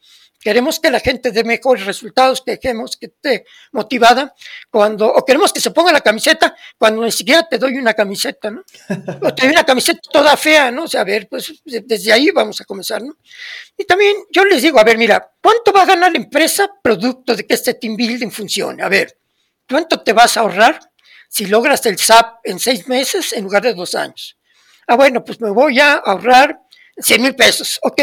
queremos 0.46 0.80
que 0.80 0.92
la 0.92 1.00
gente 1.00 1.32
dé 1.32 1.44
mejores 1.44 1.88
resultados, 1.88 2.44
que 2.46 2.60
queremos 2.60 2.98
que 2.98 3.08
esté 3.08 3.46
motivada, 3.72 4.36
cuando, 4.70 5.12
o 5.12 5.26
queremos 5.26 5.52
que 5.52 5.60
se 5.60 5.72
ponga 5.72 5.92
la 5.92 6.02
camiseta 6.02 6.56
cuando 6.78 7.04
ni 7.04 7.12
siquiera 7.12 7.48
te 7.50 7.58
doy 7.58 7.80
una 7.80 7.96
camiseta, 7.96 8.52
¿no? 8.52 8.64
O 9.24 9.34
te 9.34 9.44
doy 9.44 9.52
una 9.54 9.64
camiseta 9.64 10.00
toda 10.12 10.38
fea, 10.38 10.70
¿no? 10.70 10.84
O 10.84 10.88
sea, 10.88 11.02
a 11.02 11.04
ver, 11.04 11.28
pues 11.28 11.52
desde 11.66 12.14
ahí 12.14 12.30
vamos 12.30 12.62
a 12.62 12.66
comenzar, 12.66 13.02
¿no? 13.02 13.18
Y 13.76 13.86
también 13.86 14.16
yo 14.30 14.46
les 14.46 14.62
digo, 14.62 14.80
a 14.80 14.84
ver, 14.84 15.00
mira, 15.00 15.32
¿cuánto 15.42 15.74
va 15.74 15.82
a 15.82 15.86
ganar 15.86 16.12
la 16.12 16.20
empresa 16.20 16.70
producto 16.80 17.36
de 17.36 17.48
que 17.48 17.56
este 17.56 17.74
team 17.74 17.96
building 17.96 18.30
funcione? 18.30 18.84
A 18.84 18.88
ver, 18.88 19.18
¿cuánto 19.68 20.02
te 20.02 20.14
vas 20.14 20.38
a 20.38 20.42
ahorrar 20.42 20.80
si 21.28 21.48
logras 21.48 21.84
el 21.88 21.98
SAP 21.98 22.42
en 22.44 22.60
seis 22.60 22.88
meses 22.88 23.34
en 23.34 23.46
lugar 23.46 23.64
de 23.64 23.74
dos 23.74 23.96
años? 23.96 24.38
Ah, 24.88 24.96
bueno, 24.96 25.24
pues 25.24 25.40
me 25.42 25.50
voy 25.50 25.80
a 25.80 25.94
ahorrar 25.94 26.60
100 26.98 27.22
mil 27.22 27.36
pesos, 27.36 27.80
ok. 27.82 28.02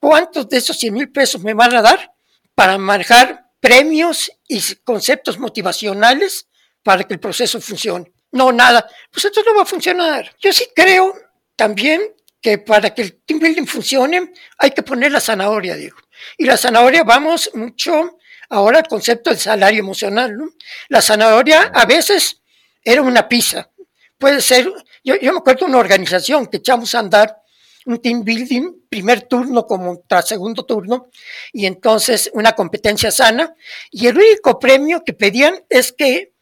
¿Cuántos 0.00 0.48
de 0.48 0.58
esos 0.58 0.78
100 0.78 0.94
mil 0.94 1.12
pesos 1.12 1.42
me 1.42 1.54
van 1.54 1.74
a 1.74 1.82
dar 1.82 2.12
para 2.54 2.78
manejar 2.78 3.46
premios 3.60 4.30
y 4.48 4.60
conceptos 4.84 5.38
motivacionales 5.38 6.48
para 6.82 7.04
que 7.04 7.14
el 7.14 7.20
proceso 7.20 7.60
funcione? 7.60 8.12
No, 8.32 8.52
nada. 8.52 8.86
Pues 9.10 9.24
esto 9.24 9.42
no 9.44 9.54
va 9.54 9.62
a 9.62 9.66
funcionar. 9.66 10.34
Yo 10.40 10.52
sí 10.52 10.66
creo 10.74 11.14
también 11.56 12.02
que 12.40 12.58
para 12.58 12.94
que 12.94 13.02
el 13.02 13.22
team 13.24 13.40
building 13.40 13.66
funcione 13.66 14.32
hay 14.58 14.70
que 14.70 14.82
poner 14.82 15.10
la 15.10 15.20
zanahoria, 15.20 15.74
digo. 15.74 15.96
Y 16.36 16.44
la 16.44 16.56
zanahoria 16.56 17.02
vamos 17.02 17.50
mucho 17.54 18.18
ahora 18.48 18.78
al 18.78 18.86
concepto 18.86 19.30
del 19.30 19.38
salario 19.38 19.80
emocional. 19.80 20.36
¿no? 20.36 20.50
La 20.88 21.02
zanahoria 21.02 21.70
a 21.74 21.86
veces 21.86 22.42
era 22.82 23.02
una 23.02 23.28
pizza. 23.28 23.70
Puede 24.18 24.40
ser, 24.40 24.72
yo, 25.06 25.14
yo 25.16 25.32
me 25.32 25.38
acuerdo 25.38 25.66
de 25.66 25.70
una 25.70 25.78
organización 25.78 26.46
que 26.46 26.58
echamos 26.58 26.94
a 26.94 26.98
andar 26.98 27.40
un 27.86 28.02
team 28.02 28.24
building, 28.24 28.88
primer 28.88 29.22
turno 29.22 29.64
como 29.64 30.02
tras 30.08 30.26
segundo 30.26 30.64
turno, 30.64 31.08
y 31.52 31.66
entonces 31.66 32.28
una 32.34 32.52
competencia 32.52 33.12
sana. 33.12 33.54
Y 33.92 34.08
el 34.08 34.16
único 34.16 34.58
premio 34.58 35.04
que 35.04 35.12
pedían 35.12 35.64
es 35.68 35.92
que 35.92 36.32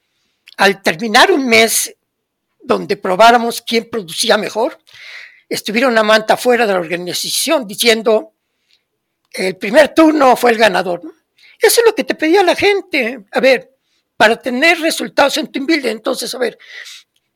al 0.57 0.81
terminar 0.83 1.31
un 1.31 1.47
mes 1.47 1.95
donde 2.63 2.97
probáramos 2.97 3.61
quién 3.61 3.91
producía 3.91 4.39
mejor, 4.39 4.79
estuviera 5.47 5.87
una 5.87 6.03
manta 6.03 6.39
fuera 6.39 6.67
de 6.67 6.73
la 6.73 6.81
organización 6.81 7.67
diciendo 7.67 8.33
el 9.31 9.57
primer 9.57 9.93
turno 9.93 10.37
fue 10.37 10.53
el 10.53 10.59
ganador. 10.59 11.03
Eso 11.61 11.81
es 11.81 11.87
lo 11.87 11.95
que 11.95 12.05
te 12.05 12.15
pedía 12.15 12.43
la 12.43 12.57
gente. 12.57 13.25
A 13.33 13.41
ver, 13.41 13.71
para 14.17 14.37
tener 14.37 14.81
resultados 14.81 15.37
en 15.37 15.49
team 15.49 15.67
building, 15.67 15.91
entonces, 15.91 16.35
a 16.35 16.39
ver, 16.39 16.57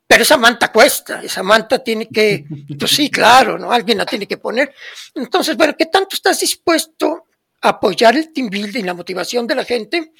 pero 0.08 0.22
esa 0.22 0.38
manta 0.38 0.72
cuesta, 0.72 1.22
esa 1.22 1.42
manta 1.42 1.84
tiene 1.84 2.08
que, 2.08 2.46
pues 2.78 2.92
sí, 2.92 3.10
claro, 3.10 3.58
¿no? 3.58 3.70
Alguien 3.70 3.98
la 3.98 4.06
tiene 4.06 4.26
que 4.26 4.38
poner. 4.38 4.74
Entonces, 5.14 5.54
bueno, 5.54 5.74
¿qué 5.78 5.84
tanto 5.84 6.16
estás 6.16 6.40
dispuesto 6.40 7.26
a 7.60 7.68
apoyar 7.68 8.16
el 8.16 8.32
team 8.32 8.48
building, 8.48 8.84
la 8.84 8.94
motivación 8.94 9.46
de 9.46 9.54
la 9.54 9.66
gente 9.66 10.12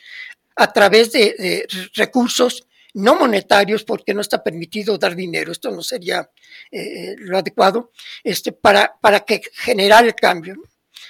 a 0.57 0.71
través 0.71 1.11
de, 1.13 1.67
recursos 1.95 2.67
no 2.93 3.15
monetarios, 3.15 3.85
porque 3.85 4.13
no 4.13 4.21
está 4.21 4.43
permitido 4.43 4.99
dar 4.99 5.15
dinero, 5.15 5.53
esto 5.53 5.71
no 5.71 5.83
sería 5.83 6.29
eh, 6.71 7.15
lo 7.19 7.39
adecuado, 7.39 7.93
este, 8.25 8.53
para, 8.53 8.95
para 9.01 9.21
que 9.21 9.41
generar 9.55 10.05
el 10.05 10.15
cambio. 10.15 10.57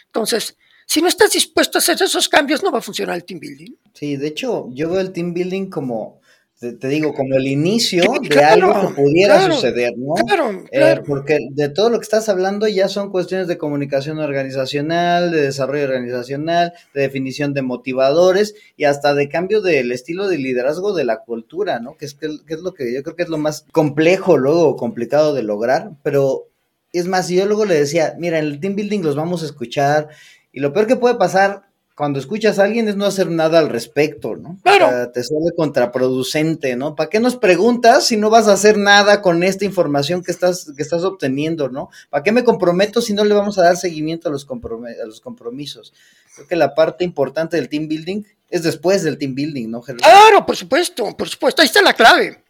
Entonces, 0.06 0.56
si 0.86 1.02
no 1.02 1.08
estás 1.08 1.32
dispuesto 1.32 1.78
a 1.78 1.80
hacer 1.80 2.00
esos 2.00 2.28
cambios, 2.28 2.62
no 2.62 2.70
va 2.70 2.78
a 2.78 2.82
funcionar 2.82 3.16
el 3.16 3.24
team 3.24 3.40
building. 3.40 3.72
Sí, 3.94 4.16
de 4.16 4.28
hecho, 4.28 4.68
yo 4.70 4.90
veo 4.90 5.00
el 5.00 5.12
team 5.12 5.34
building 5.34 5.68
como 5.68 6.17
te, 6.58 6.88
digo, 6.88 7.14
como 7.14 7.36
el 7.36 7.46
inicio 7.46 8.02
de 8.20 8.42
algo 8.42 8.80
que 8.80 8.94
pudiera 8.94 9.40
suceder, 9.48 9.96
¿no? 9.96 10.14
Claro, 10.14 10.50
eh, 10.50 10.78
claro. 10.78 11.04
porque 11.06 11.38
de 11.52 11.68
todo 11.68 11.88
lo 11.88 11.98
que 11.98 12.02
estás 12.02 12.28
hablando 12.28 12.66
ya 12.66 12.88
son 12.88 13.10
cuestiones 13.10 13.46
de 13.46 13.58
comunicación 13.58 14.18
organizacional, 14.18 15.30
de 15.30 15.42
desarrollo 15.42 15.84
organizacional, 15.84 16.72
de 16.94 17.02
definición 17.02 17.54
de 17.54 17.62
motivadores 17.62 18.56
y 18.76 18.84
hasta 18.84 19.14
de 19.14 19.28
cambio 19.28 19.60
del 19.60 19.92
estilo 19.92 20.26
de 20.26 20.38
liderazgo 20.38 20.94
de 20.94 21.04
la 21.04 21.20
cultura, 21.20 21.78
¿no? 21.78 21.96
Que 21.96 22.06
es, 22.06 22.14
que, 22.14 22.26
es 22.26 22.60
lo 22.60 22.74
que 22.74 22.92
yo 22.92 23.04
creo 23.04 23.14
que 23.14 23.22
es 23.22 23.28
lo 23.28 23.38
más 23.38 23.64
complejo, 23.70 24.36
luego 24.36 24.74
complicado 24.74 25.34
de 25.34 25.44
lograr, 25.44 25.92
pero 26.02 26.48
es 26.92 27.06
más, 27.06 27.28
yo 27.28 27.46
luego 27.46 27.66
le 27.66 27.74
decía, 27.74 28.16
mira, 28.18 28.40
en 28.40 28.46
el 28.46 28.58
team 28.58 28.74
building 28.74 29.02
los 29.02 29.14
vamos 29.14 29.44
a 29.44 29.46
escuchar 29.46 30.08
y 30.52 30.58
lo 30.58 30.72
peor 30.72 30.88
que 30.88 30.96
puede 30.96 31.14
pasar 31.14 31.67
cuando 31.98 32.20
escuchas 32.20 32.60
a 32.60 32.62
alguien 32.62 32.86
es 32.86 32.94
no 32.94 33.06
hacer 33.06 33.28
nada 33.28 33.58
al 33.58 33.68
respecto, 33.68 34.36
¿no? 34.36 34.56
Claro. 34.62 34.86
O 34.86 34.88
sea, 34.88 35.10
te 35.10 35.24
suele 35.24 35.50
contraproducente, 35.56 36.76
¿no? 36.76 36.94
¿Para 36.94 37.10
qué 37.10 37.18
nos 37.18 37.36
preguntas 37.36 38.06
si 38.06 38.16
no 38.16 38.30
vas 38.30 38.46
a 38.46 38.52
hacer 38.52 38.78
nada 38.78 39.20
con 39.20 39.42
esta 39.42 39.64
información 39.64 40.22
que 40.22 40.30
estás, 40.30 40.70
que 40.76 40.82
estás 40.84 41.02
obteniendo, 41.02 41.70
¿no? 41.70 41.90
¿Para 42.08 42.22
qué 42.22 42.30
me 42.30 42.44
comprometo 42.44 43.00
si 43.00 43.14
no 43.14 43.24
le 43.24 43.34
vamos 43.34 43.58
a 43.58 43.64
dar 43.64 43.76
seguimiento 43.76 44.28
a 44.28 44.30
los, 44.30 44.46
a 44.48 45.06
los 45.06 45.20
compromisos? 45.20 45.92
Creo 46.36 46.46
que 46.46 46.54
la 46.54 46.72
parte 46.76 47.02
importante 47.02 47.56
del 47.56 47.68
team 47.68 47.88
building 47.88 48.22
es 48.48 48.62
después 48.62 49.02
del 49.02 49.18
team 49.18 49.34
building, 49.34 49.68
¿no, 49.68 49.82
Claro, 49.82 50.46
por 50.46 50.56
supuesto, 50.56 51.16
por 51.16 51.28
supuesto, 51.28 51.62
ahí 51.62 51.66
está 51.66 51.82
la 51.82 51.94
clave. 51.94 52.44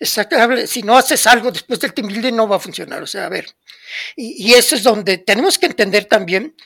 Exacto. 0.00 0.36
Si 0.66 0.82
no 0.82 0.96
haces 0.96 1.24
algo 1.28 1.52
después 1.52 1.78
del 1.78 1.94
team 1.94 2.08
building 2.08 2.34
no 2.34 2.48
va 2.48 2.56
a 2.56 2.58
funcionar. 2.58 3.00
O 3.00 3.06
sea, 3.06 3.26
a 3.26 3.28
ver. 3.28 3.46
Y, 4.16 4.48
y 4.48 4.54
eso 4.54 4.74
es 4.74 4.82
donde 4.82 5.18
tenemos 5.18 5.56
que 5.56 5.66
entender 5.66 6.06
también 6.06 6.56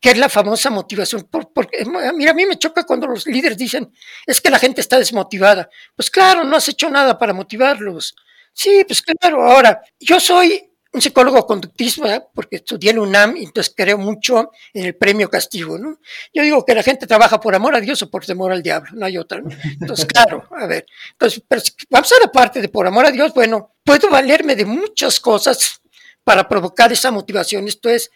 que 0.00 0.10
es 0.10 0.18
la 0.18 0.28
famosa 0.28 0.70
motivación. 0.70 1.28
porque, 1.30 1.84
mira, 2.14 2.30
a 2.30 2.34
mí 2.34 2.46
me 2.46 2.58
choca 2.58 2.84
cuando 2.84 3.06
los 3.06 3.26
líderes 3.26 3.58
dicen, 3.58 3.92
es 4.26 4.40
que 4.40 4.50
la 4.50 4.58
gente 4.58 4.80
está 4.80 4.98
desmotivada. 4.98 5.68
Pues 5.94 6.10
claro, 6.10 6.44
no 6.44 6.56
has 6.56 6.68
hecho 6.68 6.88
nada 6.88 7.18
para 7.18 7.32
motivarlos. 7.32 8.14
Sí, 8.52 8.84
pues 8.86 9.02
claro, 9.02 9.42
ahora, 9.42 9.80
yo 9.98 10.18
soy 10.18 10.70
un 10.92 11.00
psicólogo 11.00 11.46
conductista, 11.46 12.26
porque 12.34 12.56
estudié 12.56 12.90
en 12.90 12.98
UNAM 12.98 13.36
y 13.36 13.44
entonces 13.44 13.72
creo 13.76 13.96
mucho 13.96 14.50
en 14.72 14.86
el 14.86 14.96
premio 14.96 15.30
castigo, 15.30 15.78
¿no? 15.78 15.98
Yo 16.32 16.42
digo 16.42 16.64
que 16.64 16.74
la 16.74 16.82
gente 16.82 17.06
trabaja 17.06 17.38
por 17.38 17.54
amor 17.54 17.76
a 17.76 17.80
Dios 17.80 18.02
o 18.02 18.10
por 18.10 18.26
temor 18.26 18.50
al 18.50 18.62
diablo, 18.62 18.90
no 18.94 19.06
hay 19.06 19.16
otra. 19.16 19.40
Entonces, 19.80 20.04
claro, 20.06 20.48
a 20.50 20.66
ver, 20.66 20.86
entonces, 21.12 21.42
pero 21.46 21.62
vamos 21.88 22.12
a 22.12 22.20
la 22.20 22.32
parte 22.32 22.60
de 22.60 22.68
por 22.68 22.86
amor 22.86 23.06
a 23.06 23.12
Dios, 23.12 23.32
bueno, 23.32 23.76
puedo 23.84 24.10
valerme 24.10 24.56
de 24.56 24.64
muchas 24.64 25.20
cosas 25.20 25.80
para 26.24 26.48
provocar 26.48 26.92
esa 26.92 27.10
motivación, 27.10 27.68
esto 27.68 27.88
es, 27.88 28.10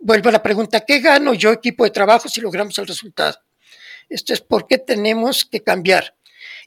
vuelvo 0.00 0.28
a 0.28 0.32
la 0.32 0.42
pregunta, 0.42 0.80
¿qué 0.80 1.00
gano 1.00 1.34
yo 1.34 1.52
equipo 1.52 1.84
de 1.84 1.90
trabajo 1.90 2.28
si 2.28 2.40
logramos 2.40 2.76
el 2.78 2.86
resultado? 2.86 3.38
Esto 4.08 4.32
es 4.32 4.40
por 4.40 4.66
qué 4.66 4.78
tenemos 4.78 5.44
que 5.44 5.62
cambiar. 5.62 6.16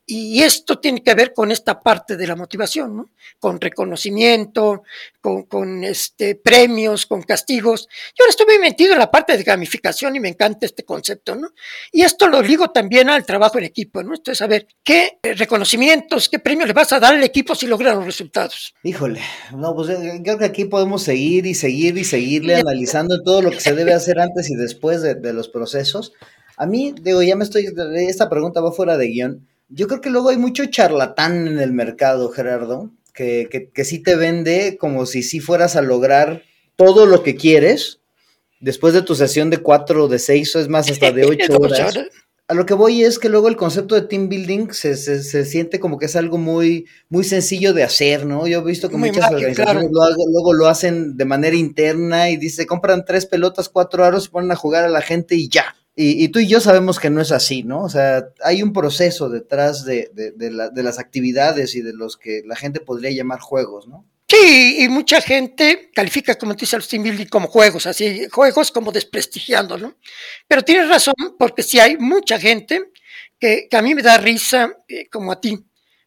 Y 0.06 0.42
esto 0.42 0.80
tiene 0.80 1.02
que 1.02 1.16
ver 1.16 1.34
con 1.34 1.50
esta 1.50 1.80
parte 1.80 2.18
de 2.18 2.28
la 2.28 2.36
motivación, 2.36 2.98
¿no? 2.98 3.12
Con 3.40 3.62
reconocimiento, 3.62 4.84
con, 5.22 5.84
este, 5.86 6.36
premios, 6.36 7.06
con 7.06 7.22
castigos. 7.22 7.88
Yo 8.14 8.24
ahora 8.24 8.32
estoy 8.32 8.60
metido 8.60 8.92
en 8.94 9.00
la 9.00 9.10
parte 9.10 9.38
de 9.38 9.44
gamificación 9.44 10.14
y 10.18 10.20
me 10.20 10.28
encanta 10.28 10.66
este 10.66 10.84
concepto, 10.84 11.36
¿no? 11.36 11.52
Y 11.94 12.02
esto 12.02 12.28
lo 12.28 12.42
ligo 12.42 12.70
también 12.72 13.10
al 13.10 13.26
trabajo 13.26 13.60
en 13.60 13.64
equipo, 13.64 14.04
¿no? 14.04 14.14
Entonces, 14.14 14.42
a 14.42 14.48
ver, 14.48 14.68
¿qué 14.84 15.20
reconocimientos, 15.24 16.28
qué 16.28 16.40
premios 16.40 16.68
le 16.68 16.74
vas 16.74 16.92
a 16.92 17.00
dar 17.00 17.14
al 17.14 17.24
equipo 17.24 17.56
si 17.56 17.68
logran 17.68 17.96
los 17.96 18.06
resultados? 18.06 18.74
Híjole, 18.84 19.22
no, 19.56 19.74
pues 19.74 19.90
eh, 19.90 20.20
creo 20.22 20.38
que 20.38 20.46
aquí 20.46 20.66
podemos 20.66 21.04
seguir 21.04 21.46
y 21.46 21.56
seguir 21.56 21.98
y 21.98 22.04
seguirle 22.04 22.56
analizando 22.56 23.24
todo 23.24 23.42
lo 23.42 23.52
que 23.52 23.62
se 23.62 23.74
debe 23.74 23.94
hacer 23.94 24.20
antes 24.20 24.50
y 24.50 24.56
después 24.56 25.02
de, 25.02 25.16
de 25.16 25.32
los 25.32 25.48
procesos. 25.48 26.12
A 26.58 26.66
mí, 26.66 26.94
digo, 27.02 27.24
ya 27.24 27.38
me 27.38 27.46
estoy, 27.46 27.68
esta 27.96 28.30
pregunta 28.30 28.60
va 28.60 28.74
fuera 28.74 28.98
de 28.98 29.08
guion 29.08 29.48
yo 29.70 29.88
creo 29.88 30.02
que 30.02 30.10
luego 30.10 30.30
hay 30.30 30.38
mucho 30.38 30.66
charlatán 30.66 31.48
en 31.48 31.60
el 31.60 31.74
mercado, 31.74 32.30
Gerardo, 32.30 32.92
que, 33.14 33.48
que, 33.50 33.70
que 33.70 33.86
sí 33.86 34.02
te 34.02 34.16
vende 34.16 34.78
como 34.80 35.06
si 35.06 35.24
sí 35.24 35.40
fueras 35.40 35.76
a 35.76 35.82
lograr 35.82 36.44
todo 36.76 37.06
lo 37.06 37.24
que 37.24 37.36
quieres 37.36 38.00
después 38.64 38.94
de 38.94 39.02
tu 39.02 39.14
sesión 39.14 39.50
de 39.50 39.58
cuatro, 39.58 40.08
de 40.08 40.20
seis, 40.20 40.56
o 40.56 40.60
es 40.60 40.70
más, 40.70 40.90
hasta 40.90 41.12
de 41.12 41.26
ocho 41.26 41.58
horas. 41.58 41.96
A 42.48 42.54
lo 42.54 42.66
que 42.66 42.74
voy 42.74 43.04
es 43.04 43.20
que 43.20 43.30
luego 43.30 43.48
el 43.48 43.56
concepto 43.56 43.96
de 43.96 44.02
team 44.02 44.28
building 44.28 44.72
se, 44.72 44.98
se, 44.98 45.24
se, 45.24 45.46
siente 45.46 45.80
como 45.80 45.98
que 45.98 46.06
es 46.06 46.16
algo 46.16 46.38
muy, 46.38 46.86
muy 47.10 47.24
sencillo 47.24 47.74
de 47.74 47.84
hacer, 47.84 48.26
¿no? 48.26 48.48
Yo 48.48 48.60
he 48.60 48.64
visto 48.64 48.90
que 48.90 48.98
muchas 48.98 49.32
organizaciones 49.32 49.90
luego 49.92 50.54
lo 50.54 50.68
hacen 50.68 51.16
de 51.16 51.26
manera 51.26 51.56
interna 51.56 52.30
y 52.30 52.38
dice, 52.38 52.66
compran 52.66 53.06
tres 53.06 53.26
pelotas, 53.26 53.70
cuatro 53.70 54.04
aros, 54.04 54.28
ponen 54.28 54.52
a 54.52 54.56
jugar 54.56 54.84
a 54.84 54.90
la 54.90 55.02
gente 55.02 55.36
y 55.36 55.48
ya. 55.48 55.74
Y, 55.96 56.30
tú 56.30 56.40
y 56.40 56.48
yo 56.48 56.60
sabemos 56.60 57.00
que 57.00 57.12
no 57.12 57.22
es 57.22 57.32
así, 57.32 57.62
¿no? 57.62 57.84
O 57.84 57.90
sea, 57.90 58.28
hay 58.44 58.64
un 58.64 58.74
proceso 58.74 59.30
detrás 59.30 59.86
de, 59.86 60.10
las 60.74 60.98
actividades 60.98 61.76
y 61.76 61.82
de 61.82 61.94
los 61.94 62.18
que 62.18 62.42
la 62.46 62.56
gente 62.56 62.80
podría 62.80 63.12
llamar 63.12 63.40
juegos, 63.40 63.88
¿no? 63.88 64.04
Sí, 64.28 64.78
y 64.80 64.88
mucha 64.88 65.22
gente 65.22 65.92
califica, 65.94 66.36
como 66.36 66.56
dice 66.56 66.78
building, 66.98 67.28
como 67.28 67.48
juegos, 67.48 67.86
así, 67.86 68.28
juegos 68.32 68.72
como 68.72 68.92
desprestigiando, 68.92 69.78
¿no? 69.78 69.96
Pero 70.48 70.64
tienes 70.64 70.90
razón, 70.90 71.14
porque 71.38 71.62
sí 71.62 71.80
hay 71.80 71.98
mucha 71.98 72.40
gente 72.40 72.92
que, 73.40 73.68
a 73.72 73.82
mí 73.84 73.94
me 73.94 74.02
da 74.02 74.18
risa, 74.18 74.76
eh, 74.88 75.08
como 75.10 75.32
a 75.32 75.40
ti, 75.40 75.64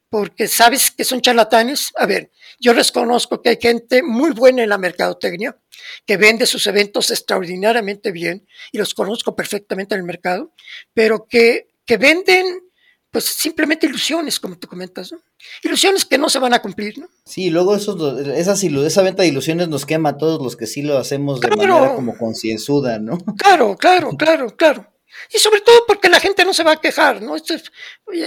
porque 0.08 0.48
sabes 0.48 0.90
que 0.90 1.04
son 1.04 1.20
charlatanes. 1.20 1.92
A 1.96 2.06
ver, 2.06 2.30
yo 2.58 2.72
reconozco 2.72 3.42
que 3.42 3.50
hay 3.50 3.58
gente 3.60 4.02
muy 4.02 4.30
buena 4.30 4.62
en 4.62 4.68
la 4.68 4.78
mercadotecnia, 4.78 5.56
que 6.04 6.16
vende 6.16 6.46
sus 6.46 6.66
eventos 6.66 7.10
extraordinariamente 7.10 8.12
bien, 8.12 8.46
y 8.72 8.78
los 8.78 8.94
conozco 8.94 9.34
perfectamente 9.34 9.94
en 9.94 10.00
el 10.00 10.06
mercado, 10.06 10.52
pero 10.94 11.26
que, 11.26 11.68
que 11.84 11.96
venden 11.96 12.66
pues 13.10 13.24
simplemente 13.24 13.86
ilusiones, 13.86 14.38
como 14.38 14.58
tú 14.58 14.68
comentas, 14.68 15.10
¿no? 15.10 15.18
Ilusiones 15.62 16.04
que 16.04 16.18
no 16.18 16.28
se 16.28 16.38
van 16.38 16.52
a 16.52 16.60
cumplir, 16.60 16.98
¿no? 16.98 17.08
Sí, 17.24 17.48
luego 17.48 17.74
esos, 17.74 18.20
esas 18.28 18.62
esa 18.62 19.02
venta 19.02 19.22
de 19.22 19.28
ilusiones 19.28 19.68
nos 19.68 19.86
quema 19.86 20.10
a 20.10 20.16
todos 20.18 20.42
los 20.42 20.54
que 20.54 20.66
sí 20.66 20.82
lo 20.82 20.98
hacemos 20.98 21.40
de 21.40 21.48
manera 21.48 21.94
como 21.94 22.18
concienzuda, 22.18 22.98
¿no? 22.98 23.16
Claro, 23.38 23.74
claro, 23.78 24.10
claro, 24.18 24.54
claro. 24.54 24.92
Y 25.32 25.38
sobre 25.38 25.60
todo 25.60 25.84
porque 25.86 26.08
la 26.08 26.20
gente 26.20 26.44
no 26.44 26.52
se 26.52 26.62
va 26.62 26.72
a 26.72 26.80
quejar, 26.80 27.22
¿no? 27.22 27.36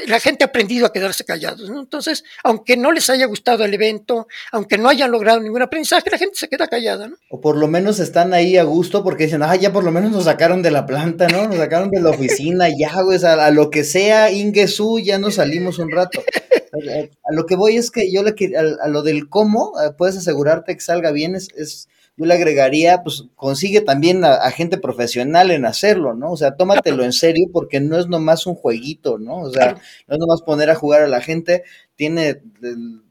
la 0.08 0.19
gente 0.19 0.43
ha 0.43 0.47
aprendido 0.47 0.86
a 0.86 0.91
quedarse 0.91 1.23
callados, 1.23 1.69
¿no? 1.69 1.80
Entonces, 1.80 2.23
aunque 2.43 2.75
no 2.75 2.91
les 2.91 3.10
haya 3.10 3.25
gustado 3.25 3.63
el 3.63 3.73
evento, 3.73 4.28
aunque 4.52 4.78
no 4.78 4.89
hayan 4.89 5.12
logrado 5.12 5.39
ningún 5.39 5.62
aprendizaje, 5.62 6.10
la 6.10 6.17
gente 6.17 6.38
se 6.38 6.49
queda 6.49 6.67
callada, 6.67 7.08
¿no? 7.08 7.15
O 7.30 7.39
por 7.39 7.56
lo 7.56 7.67
menos 7.67 7.99
están 7.99 8.34
ahí 8.34 8.58
a 8.58 8.63
gusto 8.63 9.04
porque 9.04 9.25
dicen, 9.25 9.41
ah, 9.41 9.56
ya 9.56 9.71
por 9.71 9.84
lo 9.84 9.91
menos 9.91 10.12
nos 10.12 10.25
sacaron 10.25 10.62
de 10.62 10.71
la 10.71 10.86
planta, 10.86 11.28
¿no? 11.28 11.47
Nos 11.47 11.58
sacaron 11.58 11.89
de 11.91 12.02
la 12.02 12.10
oficina, 12.10 12.67
ya, 12.69 13.02
güey, 13.02 13.23
a, 13.23 13.52
lo 13.52 13.69
que 13.69 13.84
sea, 13.84 14.32
Ingesu, 14.32 14.99
ya 14.99 15.17
nos 15.17 15.36
salimos 15.36 15.80
un 15.80 15.91
rato. 15.91 16.21
A, 16.71 17.34
lo 17.34 17.45
que 17.45 17.56
voy 17.56 17.78
es 17.78 17.89
que 17.89 18.12
yo 18.12 18.21
le 18.23 18.36
a, 18.56 18.86
a 18.86 18.88
lo 18.88 19.02
del 19.02 19.30
cómo, 19.30 19.73
eh, 19.82 19.91
puedes 19.97 20.17
asegurarte 20.17 20.75
que 20.75 20.82
salga 20.82 21.12
bien, 21.12 21.36
es, 21.36 21.47
es 21.56 21.88
yo 22.19 22.25
le 22.25 22.34
agregaría, 22.34 23.01
pues 23.01 23.23
consigue 23.36 23.79
también 23.79 24.25
a, 24.25 24.51
gente 24.51 24.77
profesional 24.77 25.51
en 25.51 25.65
hacerlo, 25.65 26.13
¿no? 26.13 26.34
O 26.34 26.38
sea, 26.38 26.58
tómatelo 26.58 27.05
en 27.05 27.13
serio 27.13 27.47
porque 27.53 27.79
no 27.79 27.97
es 27.97 28.08
nomás 28.08 28.45
un 28.45 28.55
jueguito, 28.55 29.17
¿no? 29.17 29.38
O 29.38 29.49
sea, 29.49 29.75
no 30.08 30.15
es 30.15 30.19
nomás 30.19 30.41
poner 30.41 30.69
a 30.69 30.75
jugar 30.75 31.01
a 31.01 31.08
la 31.08 31.21
gente, 31.21 31.63
tiene, 31.95 32.41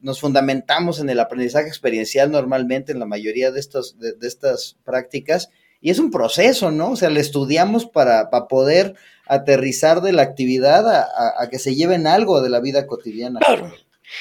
nos 0.03 0.21
fundamentamos 0.21 1.01
en 1.01 1.09
el 1.09 1.21
aprendizaje 1.21 1.69
experiencial 1.69 2.31
normalmente 2.31 2.93
en 2.93 2.99
la 2.99 3.07
mayoría 3.07 3.51
de, 3.51 3.61
estos, 3.61 3.99
de, 3.99 4.15
estas 4.21 4.77
prácticas 4.85 5.49
y 5.81 5.89
es 5.89 5.99
un 5.99 6.11
proceso, 6.11 6.71
¿no? 6.71 6.91
O 6.91 6.97
sea, 6.97 7.09
le 7.09 7.21
estudiamos 7.21 7.87
para, 7.87 8.29
para 8.29 8.47
poder 8.47 8.95
aterrizar 9.27 10.03
de 10.03 10.13
la 10.13 10.23
actividad 10.23 10.87
a, 10.87 11.43
a, 11.43 11.49
que 11.49 11.59
se 11.59 11.75
lleven 11.75 12.07
algo 12.07 12.43
de 12.43 12.51
la 12.51 12.61
vida 12.61 12.87
cotidiana. 12.87 13.41
Claro. 13.41 13.73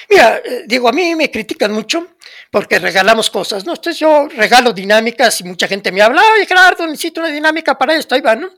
Mira, 0.09 0.41
eh, 0.43 0.63
digo, 0.65 0.89
a 0.89 0.91
mí 0.91 1.15
me 1.15 1.31
critican 1.31 1.71
mucho 1.71 2.07
porque 2.51 2.79
regalamos 2.79 3.29
cosas, 3.29 3.65
¿no? 3.65 3.73
Entonces 3.73 3.99
yo 3.99 4.27
regalo 4.27 4.73
dinámicas 4.73 5.41
y 5.41 5.43
mucha 5.43 5.67
gente 5.67 5.91
me 5.91 6.01
habla, 6.01 6.21
ay 6.35 6.45
Gerardo, 6.45 6.85
necesito 6.87 7.21
una 7.21 7.29
dinámica 7.29 7.77
para 7.77 7.95
esto, 7.95 8.15
ahí 8.15 8.21
va, 8.21 8.35
¿no? 8.35 8.49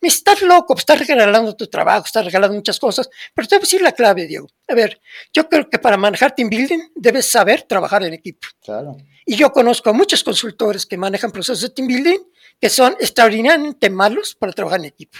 Me 0.00 0.08
estás 0.08 0.42
loco, 0.42 0.74
estás 0.76 0.98
regalando 1.06 1.54
tu 1.56 1.66
trabajo, 1.66 2.06
estás 2.06 2.24
regalando 2.24 2.54
muchas 2.54 2.78
cosas, 2.78 3.08
pero 3.34 3.48
te 3.48 3.56
voy 3.56 3.60
a 3.60 3.64
decir 3.64 3.82
la 3.82 3.92
clave, 3.92 4.26
Diego. 4.26 4.48
A 4.68 4.74
ver, 4.74 5.00
yo 5.32 5.48
creo 5.48 5.68
que 5.68 5.78
para 5.78 5.96
manejar 5.96 6.34
team 6.34 6.48
building 6.48 6.90
debes 6.94 7.26
saber 7.26 7.62
trabajar 7.62 8.02
en 8.04 8.14
equipo. 8.14 8.48
Claro. 8.62 8.96
Y 9.26 9.36
yo 9.36 9.52
conozco 9.52 9.90
a 9.90 9.92
muchos 9.92 10.22
consultores 10.22 10.86
que 10.86 10.96
manejan 10.96 11.30
procesos 11.30 11.60
de 11.60 11.70
team 11.70 11.88
building 11.88 12.18
que 12.60 12.70
son 12.70 12.96
extraordinariamente 13.00 13.90
malos 13.90 14.34
para 14.34 14.52
trabajar 14.52 14.80
en 14.80 14.86
equipo. 14.86 15.18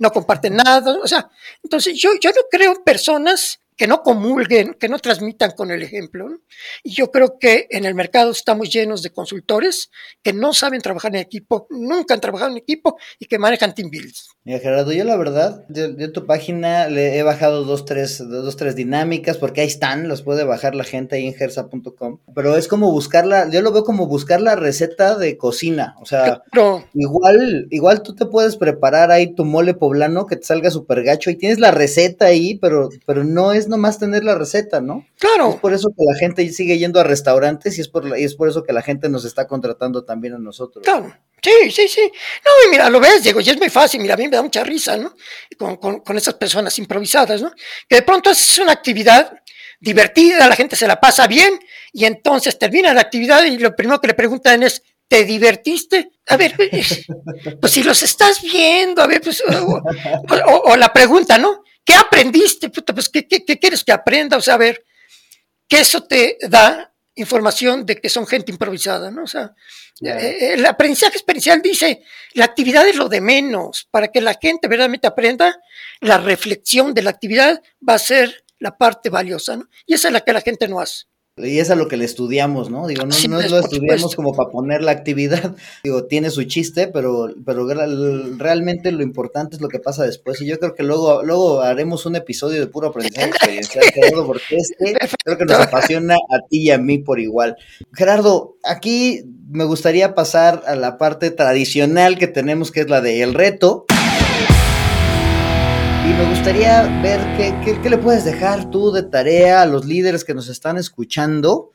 No 0.00 0.10
comparten 0.10 0.56
nada, 0.56 0.98
o 1.02 1.06
sea, 1.06 1.30
entonces 1.62 1.96
yo, 1.96 2.10
yo 2.20 2.30
no 2.30 2.42
creo 2.50 2.72
en 2.72 2.82
personas 2.82 3.60
que 3.76 3.86
no 3.86 4.02
comulguen, 4.02 4.74
que 4.74 4.88
no 4.88 4.98
transmitan 4.98 5.52
con 5.52 5.70
el 5.70 5.82
ejemplo. 5.82 6.28
Y 6.82 6.94
yo 6.94 7.10
creo 7.10 7.38
que 7.38 7.66
en 7.70 7.84
el 7.84 7.94
mercado 7.94 8.30
estamos 8.30 8.70
llenos 8.70 9.02
de 9.02 9.10
consultores 9.10 9.90
que 10.22 10.32
no 10.32 10.52
saben 10.52 10.80
trabajar 10.80 11.14
en 11.14 11.22
equipo, 11.22 11.66
nunca 11.70 12.14
han 12.14 12.20
trabajado 12.20 12.50
en 12.52 12.58
equipo 12.58 12.96
y 13.18 13.26
que 13.26 13.38
manejan 13.38 13.74
team 13.74 13.90
builds. 13.90 14.33
Mira, 14.46 14.58
Gerardo, 14.58 14.92
yo 14.92 15.04
la 15.04 15.16
verdad, 15.16 15.64
de, 15.68 16.08
tu 16.08 16.26
página 16.26 16.86
le 16.88 17.16
he 17.16 17.22
bajado 17.22 17.64
dos 17.64 17.86
tres, 17.86 18.18
dos, 18.18 18.56
tres 18.56 18.76
dinámicas, 18.76 19.38
porque 19.38 19.62
ahí 19.62 19.66
están, 19.66 20.06
los 20.06 20.20
puede 20.20 20.44
bajar 20.44 20.74
la 20.74 20.84
gente 20.84 21.16
ahí 21.16 21.26
en 21.26 21.32
gersa.com. 21.32 22.18
Pero 22.34 22.54
es 22.58 22.68
como 22.68 22.90
buscarla, 22.90 23.48
yo 23.48 23.62
lo 23.62 23.72
veo 23.72 23.84
como 23.84 24.06
buscar 24.06 24.42
la 24.42 24.54
receta 24.54 25.16
de 25.16 25.38
cocina. 25.38 25.96
O 25.98 26.04
sea, 26.04 26.42
igual, 26.92 27.68
igual 27.70 28.02
tú 28.02 28.14
te 28.14 28.26
puedes 28.26 28.58
preparar 28.58 29.10
ahí 29.10 29.34
tu 29.34 29.46
mole 29.46 29.72
poblano 29.72 30.26
que 30.26 30.36
te 30.36 30.44
salga 30.44 30.70
súper 30.70 31.04
gacho 31.04 31.30
y 31.30 31.36
tienes 31.36 31.58
la 31.58 31.70
receta 31.70 32.26
ahí, 32.26 32.58
pero, 32.58 32.90
pero 33.06 33.24
no 33.24 33.52
es 33.52 33.68
nomás 33.68 33.98
tener 33.98 34.24
la 34.24 34.34
receta, 34.34 34.82
¿no? 34.82 35.06
Claro. 35.18 35.54
Es 35.54 35.56
por 35.56 35.72
eso 35.72 35.88
que 35.88 36.04
la 36.04 36.18
gente 36.18 36.46
sigue 36.50 36.76
yendo 36.76 37.00
a 37.00 37.04
restaurantes 37.04 37.78
y 37.78 37.80
es 37.80 37.88
por, 37.88 38.18
y 38.18 38.24
es 38.24 38.34
por 38.34 38.50
eso 38.50 38.62
que 38.62 38.74
la 38.74 38.82
gente 38.82 39.08
nos 39.08 39.24
está 39.24 39.46
contratando 39.46 40.04
también 40.04 40.34
a 40.34 40.38
nosotros. 40.38 40.84
Claro. 40.84 41.14
Sí, 41.44 41.70
sí, 41.70 41.88
sí. 41.88 42.12
No, 42.42 42.50
y 42.66 42.70
mira, 42.70 42.88
lo 42.88 42.98
ves, 43.00 43.22
Diego, 43.22 43.38
y 43.38 43.50
es 43.50 43.58
muy 43.58 43.68
fácil, 43.68 44.00
mira, 44.00 44.14
a 44.14 44.16
mí 44.16 44.24
me 44.24 44.36
da 44.36 44.42
mucha 44.42 44.64
risa, 44.64 44.96
¿no? 44.96 45.14
Con, 45.58 45.76
con, 45.76 46.00
con 46.00 46.16
esas 46.16 46.34
personas 46.34 46.78
improvisadas, 46.78 47.42
¿no? 47.42 47.52
Que 47.86 47.96
de 47.96 48.02
pronto 48.02 48.30
es 48.30 48.58
una 48.58 48.72
actividad 48.72 49.30
divertida, 49.78 50.48
la 50.48 50.56
gente 50.56 50.74
se 50.74 50.86
la 50.86 50.98
pasa 50.98 51.26
bien, 51.26 51.60
y 51.92 52.06
entonces 52.06 52.58
termina 52.58 52.94
la 52.94 53.02
actividad 53.02 53.44
y 53.44 53.58
lo 53.58 53.76
primero 53.76 54.00
que 54.00 54.06
le 54.06 54.14
preguntan 54.14 54.62
es, 54.62 54.82
¿te 55.06 55.26
divertiste? 55.26 56.12
A 56.28 56.38
ver, 56.38 56.54
pues 57.60 57.72
si 57.72 57.82
los 57.82 58.02
estás 58.02 58.40
viendo, 58.40 59.02
a 59.02 59.06
ver, 59.06 59.20
pues, 59.20 59.42
o, 59.44 60.76
la 60.76 60.90
pregunta, 60.94 61.36
¿no? 61.36 61.62
¿Qué 61.84 61.94
aprendiste? 61.94 62.70
Puta, 62.70 62.94
pues, 62.94 63.10
¿qué, 63.10 63.28
¿qué, 63.28 63.44
qué, 63.44 63.58
quieres 63.58 63.84
que 63.84 63.92
aprenda? 63.92 64.38
O 64.38 64.40
sea, 64.40 64.54
a 64.54 64.58
ver, 64.58 64.82
que 65.68 65.80
eso 65.80 66.04
te 66.04 66.38
da 66.48 66.93
información 67.16 67.86
de 67.86 68.00
que 68.00 68.08
son 68.08 68.26
gente 68.26 68.50
improvisada, 68.50 69.10
¿no? 69.10 69.24
O 69.24 69.26
sea, 69.26 69.54
eh, 70.02 70.54
el 70.54 70.66
aprendizaje 70.66 71.14
experiencial 71.14 71.62
dice, 71.62 72.02
la 72.32 72.44
actividad 72.44 72.86
es 72.88 72.96
lo 72.96 73.08
de 73.08 73.20
menos, 73.20 73.86
para 73.90 74.08
que 74.08 74.20
la 74.20 74.34
gente 74.40 74.68
verdaderamente 74.68 75.06
aprenda, 75.06 75.60
la 76.00 76.18
reflexión 76.18 76.92
de 76.92 77.02
la 77.02 77.10
actividad 77.10 77.62
va 77.86 77.94
a 77.94 77.98
ser 77.98 78.44
la 78.58 78.76
parte 78.76 79.10
valiosa, 79.10 79.56
¿no? 79.56 79.68
Y 79.86 79.94
esa 79.94 80.08
es 80.08 80.12
la 80.12 80.20
que 80.20 80.32
la 80.32 80.40
gente 80.40 80.68
no 80.68 80.80
hace. 80.80 81.04
Y 81.36 81.58
es 81.58 81.70
a 81.70 81.74
lo 81.74 81.88
que 81.88 81.96
le 81.96 82.04
estudiamos, 82.04 82.70
¿no? 82.70 82.86
Digo, 82.86 83.06
no, 83.06 83.16
no 83.28 83.42
lo 83.42 83.58
estudiamos 83.58 84.14
como 84.14 84.34
para 84.34 84.50
poner 84.50 84.82
la 84.82 84.92
actividad. 84.92 85.56
Digo, 85.82 86.04
tiene 86.04 86.30
su 86.30 86.44
chiste, 86.44 86.86
pero, 86.86 87.34
pero 87.44 87.66
realmente 88.38 88.92
lo 88.92 89.02
importante 89.02 89.56
es 89.56 89.60
lo 89.60 89.68
que 89.68 89.80
pasa 89.80 90.04
después. 90.04 90.40
Y 90.40 90.46
yo 90.46 90.60
creo 90.60 90.76
que 90.76 90.84
luego, 90.84 91.24
luego 91.24 91.62
haremos 91.62 92.06
un 92.06 92.14
episodio 92.14 92.60
de 92.60 92.68
puro 92.68 92.88
aprendizaje 92.88 93.26
experiencial, 93.30 93.84
Gerardo, 93.92 94.26
porque 94.26 94.56
este 94.56 94.96
creo 95.24 95.36
que 95.36 95.44
nos 95.44 95.58
apasiona 95.58 96.14
a 96.14 96.46
ti 96.48 96.66
y 96.66 96.70
a 96.70 96.78
mí 96.78 96.98
por 96.98 97.18
igual. 97.18 97.56
Gerardo, 97.92 98.56
aquí 98.62 99.24
me 99.50 99.64
gustaría 99.64 100.14
pasar 100.14 100.62
a 100.68 100.76
la 100.76 100.98
parte 100.98 101.32
tradicional 101.32 102.16
que 102.16 102.28
tenemos, 102.28 102.70
que 102.70 102.80
es 102.80 102.88
la 102.88 103.00
de 103.00 103.22
el 103.22 103.34
reto. 103.34 103.86
Y 106.04 106.08
me 106.08 106.28
gustaría 106.28 106.82
ver 107.02 107.18
qué, 107.38 107.88
le 107.88 107.96
puedes 107.96 108.26
dejar 108.26 108.70
tú 108.70 108.92
de 108.92 109.04
tarea 109.04 109.62
a 109.62 109.66
los 109.66 109.86
líderes 109.86 110.22
que 110.22 110.34
nos 110.34 110.48
están 110.48 110.76
escuchando 110.76 111.72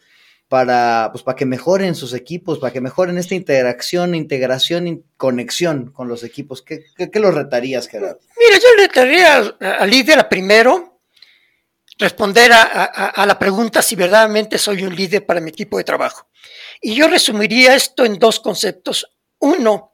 para, 0.48 1.10
pues, 1.12 1.24
para 1.24 1.36
que 1.36 1.48
mejoren 1.48 1.96
sus 1.96 2.14
equipos, 2.14 2.60
para 2.60 2.72
que 2.72 2.80
mejoren 2.80 3.18
esta 3.18 3.34
interacción, 3.34 4.14
integración 4.14 4.88
y 4.88 5.04
conexión 5.18 5.92
con 5.92 6.08
los 6.08 6.24
equipos. 6.24 6.62
¿Qué, 6.62 6.84
qué, 6.96 7.20
los 7.20 7.34
retarías, 7.34 7.88
Gerardo? 7.88 8.20
Mira, 8.38 8.60
yo 8.60 8.68
retaría 8.78 9.38
al 9.60 9.90
líder 9.90 10.30
primero 10.30 11.02
responder 11.98 12.52
a, 12.54 12.62
a, 12.62 13.26
la 13.26 13.38
pregunta 13.40 13.82
si 13.82 13.96
verdaderamente 13.96 14.60
soy 14.60 14.84
un 14.84 14.96
líder 14.96 15.26
para 15.26 15.42
mi 15.42 15.50
equipo 15.50 15.80
de 15.80 15.84
trabajo. 15.84 16.30
Y 16.82 16.94
yo 16.94 17.08
resumiría 17.08 17.74
esto 17.74 18.06
en 18.06 18.20
dos 18.20 18.40
conceptos. 18.40 19.08
Uno, 19.40 19.89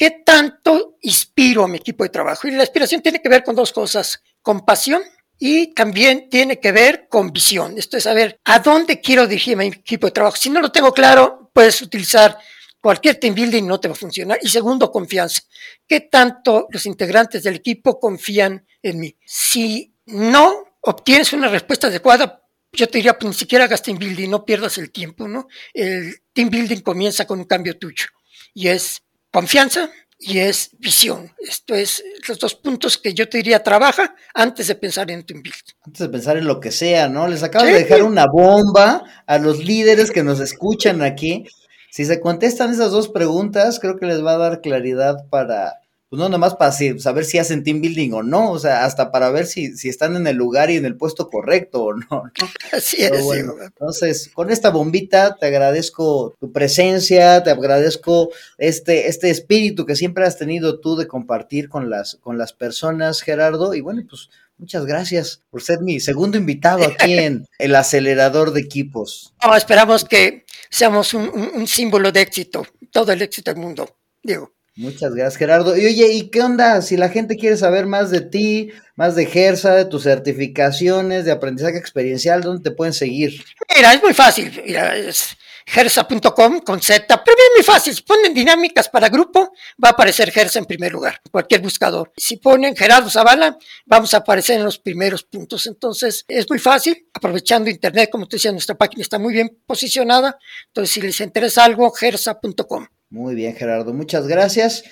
¿Qué 0.00 0.22
tanto 0.24 0.96
inspiro 1.02 1.62
a 1.62 1.68
mi 1.68 1.76
equipo 1.76 2.04
de 2.04 2.08
trabajo? 2.08 2.48
Y 2.48 2.52
la 2.52 2.62
inspiración 2.62 3.02
tiene 3.02 3.20
que 3.20 3.28
ver 3.28 3.44
con 3.44 3.54
dos 3.54 3.70
cosas, 3.70 4.22
con 4.40 4.64
pasión 4.64 5.02
y 5.38 5.74
también 5.74 6.30
tiene 6.30 6.58
que 6.58 6.72
ver 6.72 7.06
con 7.06 7.30
visión. 7.34 7.76
Esto 7.76 7.98
es 7.98 8.04
saber 8.04 8.40
a 8.44 8.60
dónde 8.60 9.02
quiero 9.02 9.26
dirigir 9.26 9.58
mi 9.58 9.66
equipo 9.66 10.06
de 10.06 10.12
trabajo. 10.12 10.38
Si 10.38 10.48
no 10.48 10.62
lo 10.62 10.72
tengo 10.72 10.94
claro, 10.94 11.50
puedes 11.52 11.82
utilizar 11.82 12.38
cualquier 12.80 13.16
team 13.16 13.34
building, 13.34 13.66
no 13.66 13.78
te 13.78 13.88
va 13.88 13.92
a 13.92 13.94
funcionar. 13.94 14.38
Y 14.40 14.48
segundo, 14.48 14.90
confianza. 14.90 15.42
¿Qué 15.86 16.00
tanto 16.00 16.66
los 16.70 16.86
integrantes 16.86 17.42
del 17.42 17.56
equipo 17.56 18.00
confían 18.00 18.66
en 18.82 19.00
mí? 19.00 19.14
Si 19.26 19.94
no 20.06 20.78
obtienes 20.80 21.34
una 21.34 21.48
respuesta 21.48 21.88
adecuada, 21.88 22.42
yo 22.72 22.88
te 22.88 22.96
diría, 22.96 23.18
pues 23.18 23.34
ni 23.34 23.38
siquiera 23.38 23.64
hagas 23.64 23.82
team 23.82 23.98
building, 23.98 24.30
no 24.30 24.46
pierdas 24.46 24.78
el 24.78 24.92
tiempo, 24.92 25.28
¿no? 25.28 25.46
El 25.74 26.22
team 26.32 26.48
building 26.48 26.80
comienza 26.80 27.26
con 27.26 27.40
un 27.40 27.44
cambio 27.44 27.76
tuyo 27.76 28.06
y 28.54 28.68
es 28.68 29.02
confianza 29.30 29.90
y 30.18 30.38
es 30.38 30.70
visión. 30.78 31.32
Esto 31.38 31.74
es 31.74 32.04
los 32.28 32.38
dos 32.38 32.54
puntos 32.54 32.98
que 32.98 33.14
yo 33.14 33.28
te 33.28 33.38
diría, 33.38 33.62
trabaja 33.62 34.14
antes 34.34 34.68
de 34.68 34.74
pensar 34.74 35.10
en 35.10 35.24
tu 35.24 35.34
build. 35.34 35.54
Antes 35.84 36.00
de 36.00 36.08
pensar 36.08 36.36
en 36.36 36.46
lo 36.46 36.60
que 36.60 36.70
sea, 36.70 37.08
¿no? 37.08 37.26
Les 37.26 37.42
acabo 37.42 37.64
de 37.64 37.72
dejar 37.72 38.02
una 38.02 38.26
bomba 38.30 39.02
a 39.26 39.38
los 39.38 39.64
líderes 39.64 40.10
que 40.10 40.22
nos 40.22 40.40
escuchan 40.40 41.02
aquí. 41.02 41.46
Si 41.90 42.04
se 42.04 42.20
contestan 42.20 42.70
esas 42.70 42.92
dos 42.92 43.08
preguntas, 43.08 43.80
creo 43.80 43.96
que 43.96 44.06
les 44.06 44.24
va 44.24 44.32
a 44.32 44.38
dar 44.38 44.60
claridad 44.60 45.26
para, 45.30 45.80
pues 46.10 46.18
no 46.18 46.28
nomás 46.28 46.56
para 46.56 46.72
saber 46.72 47.24
si 47.24 47.38
hacen 47.38 47.62
team 47.62 47.80
building 47.80 48.10
o 48.14 48.24
no, 48.24 48.50
o 48.50 48.58
sea, 48.58 48.84
hasta 48.84 49.12
para 49.12 49.30
ver 49.30 49.46
si, 49.46 49.76
si 49.76 49.88
están 49.88 50.16
en 50.16 50.26
el 50.26 50.34
lugar 50.34 50.68
y 50.68 50.76
en 50.76 50.84
el 50.84 50.96
puesto 50.96 51.28
correcto 51.28 51.84
o 51.84 51.94
no. 51.94 52.24
Así 52.72 53.00
es. 53.00 53.24
entonces, 53.62 54.28
con 54.34 54.50
esta 54.50 54.70
bombita 54.70 55.36
te 55.36 55.46
agradezco 55.46 56.34
tu 56.40 56.50
presencia, 56.50 57.44
te 57.44 57.50
agradezco 57.50 58.30
este, 58.58 59.06
este 59.06 59.30
espíritu 59.30 59.86
que 59.86 59.94
siempre 59.94 60.26
has 60.26 60.36
tenido 60.36 60.80
tú 60.80 60.96
de 60.96 61.06
compartir 61.06 61.68
con 61.68 61.88
las, 61.88 62.16
con 62.16 62.38
las 62.38 62.52
personas, 62.52 63.20
Gerardo, 63.20 63.72
y 63.74 63.80
bueno, 63.80 64.02
pues 64.10 64.30
muchas 64.58 64.86
gracias 64.86 65.42
por 65.48 65.62
ser 65.62 65.78
mi 65.78 66.00
segundo 66.00 66.36
invitado 66.36 66.86
aquí 66.86 67.12
en 67.20 67.46
el 67.60 67.76
acelerador 67.76 68.52
de 68.52 68.62
equipos. 68.62 69.32
esperamos 69.56 70.04
que 70.04 70.44
seamos 70.68 71.14
un 71.14 71.68
símbolo 71.68 72.10
de 72.10 72.22
éxito, 72.22 72.66
todo 72.90 73.12
el 73.12 73.22
éxito 73.22 73.54
del 73.54 73.62
mundo, 73.62 73.96
Diego. 74.24 74.50
Muchas 74.76 75.14
gracias, 75.14 75.36
Gerardo. 75.36 75.76
Y 75.76 75.84
oye, 75.84 76.12
¿y 76.12 76.30
qué 76.30 76.42
onda? 76.42 76.80
Si 76.80 76.96
la 76.96 77.08
gente 77.08 77.36
quiere 77.36 77.56
saber 77.56 77.86
más 77.86 78.10
de 78.10 78.20
ti, 78.20 78.70
más 78.96 79.14
de 79.14 79.26
Gersa, 79.26 79.74
de 79.74 79.84
tus 79.84 80.04
certificaciones, 80.04 81.24
de 81.24 81.32
aprendizaje 81.32 81.76
experiencial, 81.76 82.42
¿dónde 82.42 82.70
te 82.70 82.74
pueden 82.74 82.94
seguir? 82.94 83.44
Mira, 83.76 83.92
es 83.92 84.02
muy 84.02 84.14
fácil. 84.14 84.62
Mira, 84.64 84.96
es 84.96 85.36
gersa.com 85.66 86.60
con 86.60 86.80
Z, 86.80 87.06
pero 87.24 87.36
es 87.36 87.50
muy 87.56 87.64
fácil. 87.64 87.94
Si 87.94 88.02
ponen 88.02 88.34
dinámicas 88.34 88.88
para 88.88 89.08
grupo, 89.08 89.52
va 89.82 89.88
a 89.88 89.92
aparecer 89.92 90.30
Gersa 90.30 90.58
en 90.58 90.64
primer 90.64 90.92
lugar, 90.92 91.20
cualquier 91.30 91.60
buscador. 91.60 92.12
Si 92.16 92.38
ponen 92.38 92.74
Gerardo 92.76 93.08
Zavala, 93.08 93.56
vamos 93.86 94.12
a 94.14 94.18
aparecer 94.18 94.58
en 94.58 94.64
los 94.64 94.78
primeros 94.78 95.22
puntos. 95.22 95.66
Entonces, 95.66 96.24
es 96.26 96.48
muy 96.48 96.58
fácil, 96.58 97.08
aprovechando 97.12 97.70
Internet, 97.70 98.10
como 98.10 98.26
te 98.26 98.36
decía, 98.36 98.52
nuestra 98.52 98.76
página 98.76 99.02
está 99.02 99.18
muy 99.18 99.32
bien 99.32 99.58
posicionada. 99.66 100.38
Entonces, 100.68 100.92
si 100.92 101.00
les 101.00 101.20
interesa 101.20 101.64
algo, 101.64 101.90
gersa.com. 101.90 102.86
Muy 103.10 103.34
bien, 103.34 103.56
Gerardo, 103.56 103.92
muchas 103.92 104.28
gracias. 104.28 104.84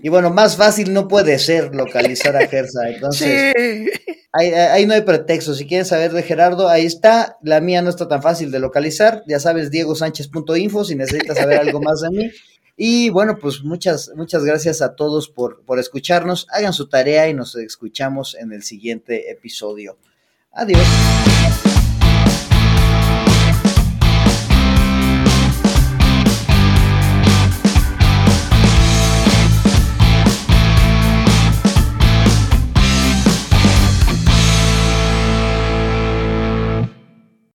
Y 0.00 0.08
bueno, 0.08 0.30
más 0.30 0.56
fácil 0.56 0.92
no 0.92 1.08
puede 1.08 1.40
ser 1.40 1.74
localizar 1.74 2.36
a 2.36 2.46
Gersa. 2.46 2.88
Entonces, 2.88 3.52
ahí, 4.32 4.86
no 4.86 4.94
hay 4.94 5.00
pretexto. 5.00 5.54
Si 5.54 5.66
quieren 5.66 5.84
saber 5.84 6.12
de 6.12 6.22
Gerardo, 6.22 6.68
ahí 6.68 6.86
está. 6.86 7.36
La 7.42 7.60
mía 7.60 7.82
no 7.82 7.90
está 7.90 8.06
tan 8.06 8.22
fácil 8.22 8.52
de 8.52 8.60
localizar. 8.60 9.24
Ya 9.26 9.40
sabes, 9.40 9.72
diegosánchez.info 9.72 10.84
si 10.84 10.94
necesitas 10.94 11.36
saber 11.36 11.58
algo 11.58 11.80
más 11.80 12.00
de 12.00 12.10
mí. 12.10 12.30
Y 12.76 13.10
bueno, 13.10 13.38
pues 13.40 13.64
muchas, 13.64 14.12
muchas 14.14 14.44
gracias 14.44 14.80
a 14.80 14.94
todos 14.94 15.28
por, 15.28 15.64
por 15.64 15.80
escucharnos. 15.80 16.46
Hagan 16.50 16.72
su 16.72 16.88
tarea 16.88 17.28
y 17.28 17.34
nos 17.34 17.56
escuchamos 17.56 18.36
en 18.36 18.52
el 18.52 18.62
siguiente 18.62 19.32
episodio. 19.32 19.98
Adiós. 20.52 20.86